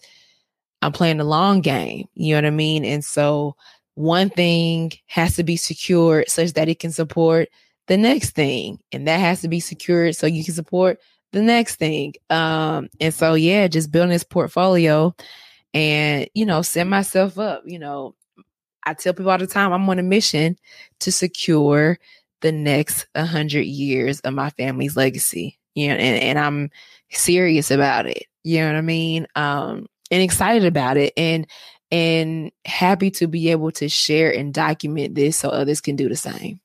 I'm 0.82 0.94
playing 0.94 1.18
the 1.18 1.26
long 1.26 1.62
game, 1.62 2.08
you 2.16 2.34
know 2.34 2.38
what 2.38 2.48
I 2.48 2.52
mean? 2.52 2.86
And 2.86 3.04
so, 3.04 3.56
one 3.96 4.30
thing 4.30 4.94
has 5.08 5.36
to 5.36 5.44
be 5.44 5.58
secured 5.58 6.30
such 6.30 6.54
that 6.54 6.70
it 6.70 6.80
can 6.80 6.92
support 6.92 7.50
the 7.88 7.98
next 7.98 8.32
thing, 8.32 8.80
and 8.92 9.08
that 9.08 9.20
has 9.20 9.42
to 9.42 9.48
be 9.48 9.60
secured 9.60 10.16
so 10.16 10.26
you 10.26 10.44
can 10.44 10.54
support 10.54 11.00
the 11.32 11.42
next 11.42 11.76
thing. 11.76 12.14
Um, 12.30 12.90
and 13.00 13.14
so 13.14 13.34
yeah, 13.34 13.68
just 13.68 13.92
building 13.92 14.12
this 14.12 14.24
portfolio 14.24 15.16
and 15.74 16.28
you 16.34 16.46
know, 16.46 16.62
set 16.62 16.88
myself 16.88 17.38
up. 17.38 17.64
You 17.66 17.80
know, 17.80 18.16
I 18.86 18.94
tell 18.94 19.14
people 19.14 19.32
all 19.32 19.38
the 19.38 19.48
time 19.48 19.72
I'm 19.72 19.90
on 19.90 20.00
a 20.00 20.04
mission 20.04 20.58
to 21.02 21.12
secure 21.12 22.00
the 22.42 22.52
next 22.52 23.08
hundred 23.16 23.66
years 23.66 24.20
of 24.22 24.34
my 24.34 24.50
family's 24.52 24.96
legacy. 24.96 25.60
You 25.76 25.90
know, 25.90 25.96
and, 25.96 26.24
and 26.24 26.40
I'm 26.40 26.72
serious 27.12 27.72
about 27.72 28.06
it. 28.06 28.24
You 28.44 28.60
know 28.60 28.68
what 28.68 28.78
I 28.78 28.82
mean? 28.82 29.28
Um, 29.36 29.88
and 30.12 30.24
excited 30.24 30.66
about 30.66 30.98
it 30.98 31.14
and 31.16 31.46
and 31.92 32.52
happy 32.66 33.12
to 33.12 33.28
be 33.28 33.50
able 33.50 33.72
to 33.72 33.90
share 33.90 34.32
and 34.32 34.54
document 34.54 35.16
this 35.16 35.38
so 35.38 35.50
others 35.50 35.82
can 35.82 35.96
do 35.96 36.08
the 36.08 36.16
same. 36.16 36.60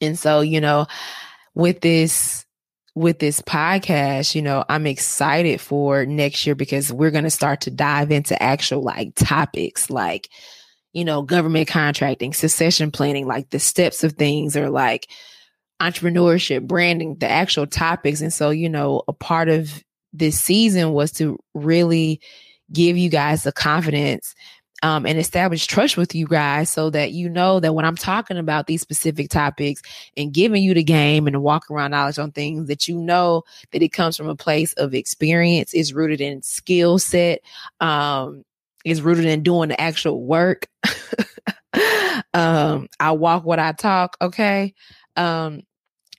And 0.00 0.18
so, 0.18 0.40
you 0.40 0.60
know, 0.60 0.86
with 1.54 1.80
this 1.80 2.46
with 3.00 3.18
this 3.18 3.40
podcast, 3.40 4.34
you 4.34 4.42
know, 4.42 4.62
I'm 4.68 4.86
excited 4.86 5.58
for 5.60 6.04
next 6.04 6.46
year 6.46 6.54
because 6.54 6.92
we're 6.92 7.10
going 7.10 7.24
to 7.24 7.30
start 7.30 7.62
to 7.62 7.70
dive 7.70 8.10
into 8.10 8.40
actual 8.40 8.82
like 8.82 9.14
topics 9.14 9.88
like, 9.88 10.28
you 10.92 11.06
know, 11.06 11.22
government 11.22 11.66
contracting, 11.66 12.34
succession 12.34 12.90
planning, 12.90 13.26
like 13.26 13.48
the 13.50 13.58
steps 13.58 14.04
of 14.04 14.12
things 14.12 14.54
or 14.54 14.68
like 14.68 15.08
entrepreneurship, 15.80 16.66
branding, 16.66 17.16
the 17.16 17.28
actual 17.28 17.66
topics. 17.66 18.20
And 18.20 18.32
so, 18.32 18.50
you 18.50 18.68
know, 18.68 19.02
a 19.08 19.14
part 19.14 19.48
of 19.48 19.82
this 20.12 20.38
season 20.38 20.92
was 20.92 21.10
to 21.12 21.38
really 21.54 22.20
give 22.70 22.98
you 22.98 23.08
guys 23.08 23.44
the 23.44 23.52
confidence 23.52 24.34
um, 24.82 25.06
and 25.06 25.18
establish 25.18 25.66
trust 25.66 25.96
with 25.96 26.14
you 26.14 26.26
guys 26.26 26.70
so 26.70 26.90
that 26.90 27.12
you 27.12 27.28
know 27.28 27.60
that 27.60 27.74
when 27.74 27.84
I'm 27.84 27.96
talking 27.96 28.38
about 28.38 28.66
these 28.66 28.80
specific 28.80 29.28
topics 29.28 29.82
and 30.16 30.32
giving 30.32 30.62
you 30.62 30.74
the 30.74 30.82
game 30.82 31.26
and 31.26 31.34
the 31.34 31.40
walk 31.40 31.70
around 31.70 31.90
knowledge 31.90 32.18
on 32.18 32.32
things 32.32 32.66
that 32.68 32.88
you 32.88 32.96
know 32.96 33.42
that 33.72 33.82
it 33.82 33.90
comes 33.90 34.16
from 34.16 34.28
a 34.28 34.36
place 34.36 34.72
of 34.74 34.94
experience, 34.94 35.74
is 35.74 35.92
rooted 35.92 36.20
in 36.20 36.42
skill 36.42 36.98
set, 36.98 37.40
um, 37.80 38.44
is 38.84 39.02
rooted 39.02 39.26
in 39.26 39.42
doing 39.42 39.68
the 39.68 39.80
actual 39.80 40.22
work. 40.22 40.68
um, 42.34 42.88
I 42.98 43.12
walk 43.12 43.44
what 43.44 43.58
I 43.58 43.72
talk. 43.72 44.16
Okay. 44.20 44.74
Um, 45.16 45.62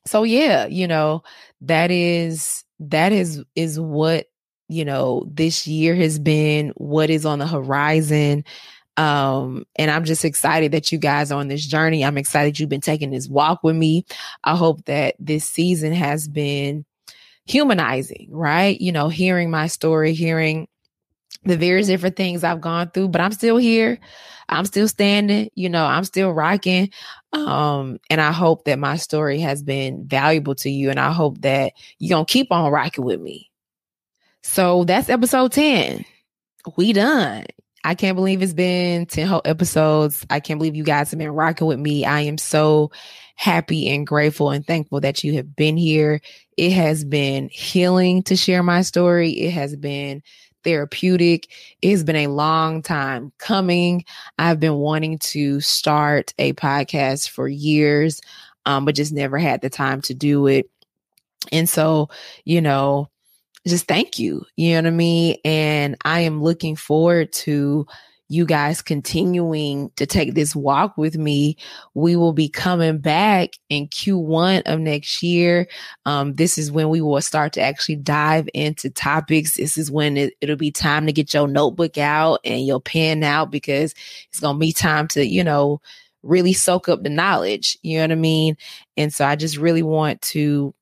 so 0.06 0.24
yeah, 0.24 0.66
you 0.68 0.88
know, 0.88 1.24
that 1.62 1.92
is 1.92 2.64
that 2.80 3.12
is 3.12 3.44
is 3.56 3.80
what 3.80 4.28
you 4.72 4.86
know, 4.86 5.28
this 5.32 5.68
year 5.68 5.96
has 5.96 6.20
been, 6.20 6.70
what 6.76 7.10
is 7.10 7.26
on 7.26 7.40
the 7.40 7.48
horizon. 7.48 8.44
Um, 8.98 9.66
and 9.78 9.90
I'm 9.90 10.04
just 10.04 10.26
excited 10.26 10.72
that 10.74 10.92
you 10.92 10.98
guys 10.98 11.32
are 11.32 11.40
on 11.40 11.48
this 11.48 11.66
journey. 11.66 12.04
I'm 12.04 12.18
excited 12.18 12.60
you've 12.60 12.70
been 12.70 12.82
taking 12.82 13.12
this 13.12 13.28
walk 13.28 13.64
with 13.64 13.76
me. 13.76 14.06
I 14.44 14.56
hope 14.56 14.86
that 14.86 15.16
this 15.20 15.46
season 15.46 15.94
has 15.94 16.28
been 16.28 16.86
humanizing, 17.46 18.28
right? 18.30 18.80
You 18.80 18.92
know, 18.92 19.10
hearing 19.10 19.50
my 19.50 19.68
story, 19.68 20.14
hearing 20.14 20.68
the 21.44 21.58
various 21.58 21.88
different 21.88 22.16
things 22.16 22.44
I've 22.44 22.62
gone 22.62 22.92
through, 22.92 23.10
but 23.10 23.22
I'm 23.22 23.32
still 23.32 23.58
here. 23.58 24.00
I'm 24.50 24.66
still 24.66 24.88
standing, 24.88 25.50
you 25.56 25.70
know, 25.70 25.86
I'm 25.86 26.04
still 26.04 26.32
rocking. 26.32 26.92
Um, 27.34 28.00
and 28.10 28.20
I 28.20 28.32
hope 28.32 28.66
that 28.66 28.78
my 28.78 28.98
story 28.98 29.40
has 29.40 29.64
been 29.64 30.06
valuable 30.06 30.56
to 30.56 30.70
you. 30.70 30.90
And 30.90 31.00
I 31.00 31.12
hope 31.14 31.42
that 31.42 31.74
you're 32.00 32.16
gonna 32.16 32.26
keep 32.26 32.52
on 32.52 32.72
rocking 32.72 33.06
with 33.06 33.22
me. 33.22 33.51
So 34.44 34.84
that's 34.84 35.10
episode 35.10 35.52
10. 35.52 36.06
We 36.76 36.94
done. 36.94 37.46
I 37.84 37.96
can't 37.96 38.16
believe 38.16 38.42
it's 38.42 38.54
been 38.54 39.06
10 39.08 39.28
whole 39.28 39.42
episodes. 39.46 40.26
I 40.30 40.40
can't 40.40 40.60
believe 40.60 40.76
you 40.76 40.84
guys 40.84 41.10
have 41.12 41.18
been 41.18 41.32
rocking 41.32 41.68
with 41.68 41.80
me. 41.80 42.06
I 42.06 42.22
am 42.22 42.38
so 42.38 42.92
happy 43.36 43.90
and 43.90 44.06
grateful 44.06 44.52
and 44.52 44.66
thankful 44.66 45.02
that 45.02 45.24
you 45.24 45.34
have 45.34 45.56
been 45.56 45.78
here. 45.78 46.22
It 46.58 46.72
has 46.72 47.04
been 47.04 47.50
healing 47.52 48.22
to 48.24 48.36
share 48.36 48.62
my 48.62 48.84
story. 48.84 49.32
It 49.32 49.52
has 49.52 49.76
been 49.76 50.22
therapeutic. 50.64 51.48
It 51.82 51.92
has 51.92 52.04
been 52.04 52.18
a 52.18 52.28
long 52.28 52.84
time 52.84 53.32
coming. 53.40 54.06
I've 54.38 54.60
been 54.60 54.76
wanting 54.76 55.18
to 55.20 55.60
start 55.60 56.36
a 56.38 56.54
podcast 56.54 57.30
for 57.30 57.48
years, 57.48 58.22
um, 58.68 58.86
but 58.86 58.96
just 58.96 59.12
never 59.12 59.40
had 59.40 59.62
the 59.62 59.72
time 59.72 60.02
to 60.04 60.14
do 60.14 60.46
it. 60.46 60.70
And 61.52 61.68
so, 61.68 62.10
you 62.46 62.62
know, 62.62 63.10
just 63.68 63.88
thank 63.88 64.18
you. 64.20 64.46
You 64.56 64.72
know 64.72 64.78
what 64.78 64.88
I 64.88 64.92
mean? 64.92 65.38
And 65.46 65.96
I 66.04 66.22
am 66.22 66.42
looking 66.42 66.76
forward 66.76 67.32
to 67.34 67.86
you 68.32 68.46
guys 68.46 68.82
continuing 68.82 69.92
to 69.98 70.06
take 70.06 70.36
this 70.36 70.56
walk 70.56 70.98
with 70.98 71.18
me. 71.18 71.58
We 71.96 72.16
will 72.16 72.32
be 72.32 72.48
coming 72.48 73.00
back 73.00 73.50
in 73.68 73.90
Q1 73.90 74.62
of 74.68 74.80
next 74.80 75.22
year. 75.22 75.68
Um, 76.06 76.36
this 76.36 76.58
is 76.58 76.72
when 76.72 76.88
we 76.88 77.02
will 77.02 77.20
start 77.20 77.52
to 77.54 77.62
actually 77.62 77.98
dive 77.98 78.48
into 78.54 78.90
topics. 78.90 79.58
This 79.58 79.78
is 79.78 79.92
when 79.92 80.16
it, 80.16 80.34
it'll 80.40 80.56
be 80.56 80.72
time 80.72 81.06
to 81.08 81.12
get 81.12 81.34
your 81.34 81.46
notebook 81.46 81.98
out 81.98 82.40
and 82.46 82.66
your 82.66 82.80
pen 82.80 83.22
out 83.22 83.52
because 83.52 83.94
it's 84.30 84.40
going 84.40 84.56
to 84.56 84.60
be 84.60 84.72
time 84.72 85.10
to, 85.10 85.28
you 85.28 85.44
know, 85.44 85.82
really 86.24 86.54
soak 86.54 86.88
up 86.88 87.04
the 87.04 87.10
knowledge. 87.10 87.78
You 87.82 87.98
know 87.98 88.04
what 88.04 88.12
I 88.12 88.16
mean? 88.16 88.56
And 88.96 89.14
so 89.14 89.26
I 89.26 89.36
just 89.36 89.58
really 89.58 89.84
want 89.84 90.22
to 90.22 90.74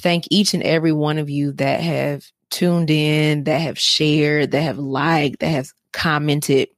thank 0.00 0.24
each 0.30 0.54
and 0.54 0.62
every 0.62 0.92
one 0.92 1.18
of 1.18 1.30
you 1.30 1.52
that 1.52 1.80
have 1.80 2.24
tuned 2.50 2.90
in, 2.90 3.44
that 3.44 3.60
have 3.60 3.78
shared, 3.78 4.50
that 4.50 4.62
have 4.62 4.78
liked, 4.78 5.40
that 5.40 5.48
have 5.48 5.72
commented. 5.92 6.68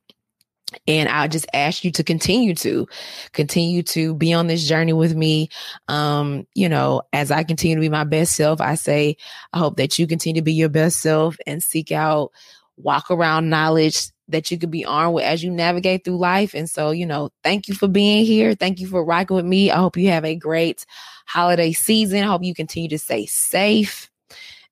And 0.89 1.09
I 1.09 1.29
just 1.29 1.47
ask 1.53 1.85
you 1.85 1.91
to 1.93 2.05
continue 2.05 2.55
to 2.57 2.87
continue 3.33 3.83
to 3.85 4.15
be 4.15 4.33
on 4.33 4.47
this 4.47 4.67
journey 4.67 4.95
with 4.95 5.15
me. 5.15 5.51
Um, 5.89 6.47
you 6.55 6.69
know, 6.69 7.03
as 7.13 7.31
I 7.31 7.45
continue 7.45 7.77
to 7.77 7.81
be 7.81 7.91
my 7.91 8.05
best 8.05 8.35
self, 8.35 8.61
I 8.61 8.75
say, 8.77 9.17
I 9.53 9.59
hope 9.59 9.77
that 9.77 9.99
you 9.99 10.07
continue 10.07 10.41
to 10.41 10.45
be 10.45 10.55
your 10.55 10.71
best 10.71 11.01
self 11.01 11.37
and 11.47 11.63
seek 11.63 11.93
out 11.93 12.33
walk 12.77 13.11
around 13.11 13.51
knowledge 13.51 14.09
that 14.29 14.51
you 14.51 14.59
could 14.59 14.71
be 14.71 14.85
armed 14.85 15.15
with 15.15 15.25
as 15.25 15.43
you 15.43 15.51
navigate 15.51 16.05
through 16.05 16.17
life. 16.17 16.55
And 16.55 16.69
so, 16.69 16.91
you 16.91 17.07
know, 17.07 17.31
thank 17.43 17.69
you 17.69 17.75
for 17.75 17.89
being 17.89 18.25
here. 18.25 18.55
Thank 18.55 18.81
you 18.81 18.87
for 18.87 19.05
rocking 19.05 19.37
with 19.37 19.45
me. 19.45 19.71
I 19.71 19.77
hope 19.77 19.97
you 19.97 20.09
have 20.09 20.25
a 20.25 20.35
great 20.35 20.87
holiday 21.33 21.73
season. 21.73 22.23
Hope 22.23 22.43
you 22.43 22.55
continue 22.55 22.89
to 22.91 22.99
stay 22.99 23.27
safe. 23.27 24.11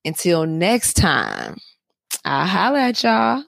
Until 0.05 0.45
next 0.45 0.93
time, 0.93 1.57
I'll 2.23 2.45
holler 2.47 2.79
at 2.79 3.03
y'all. 3.03 3.43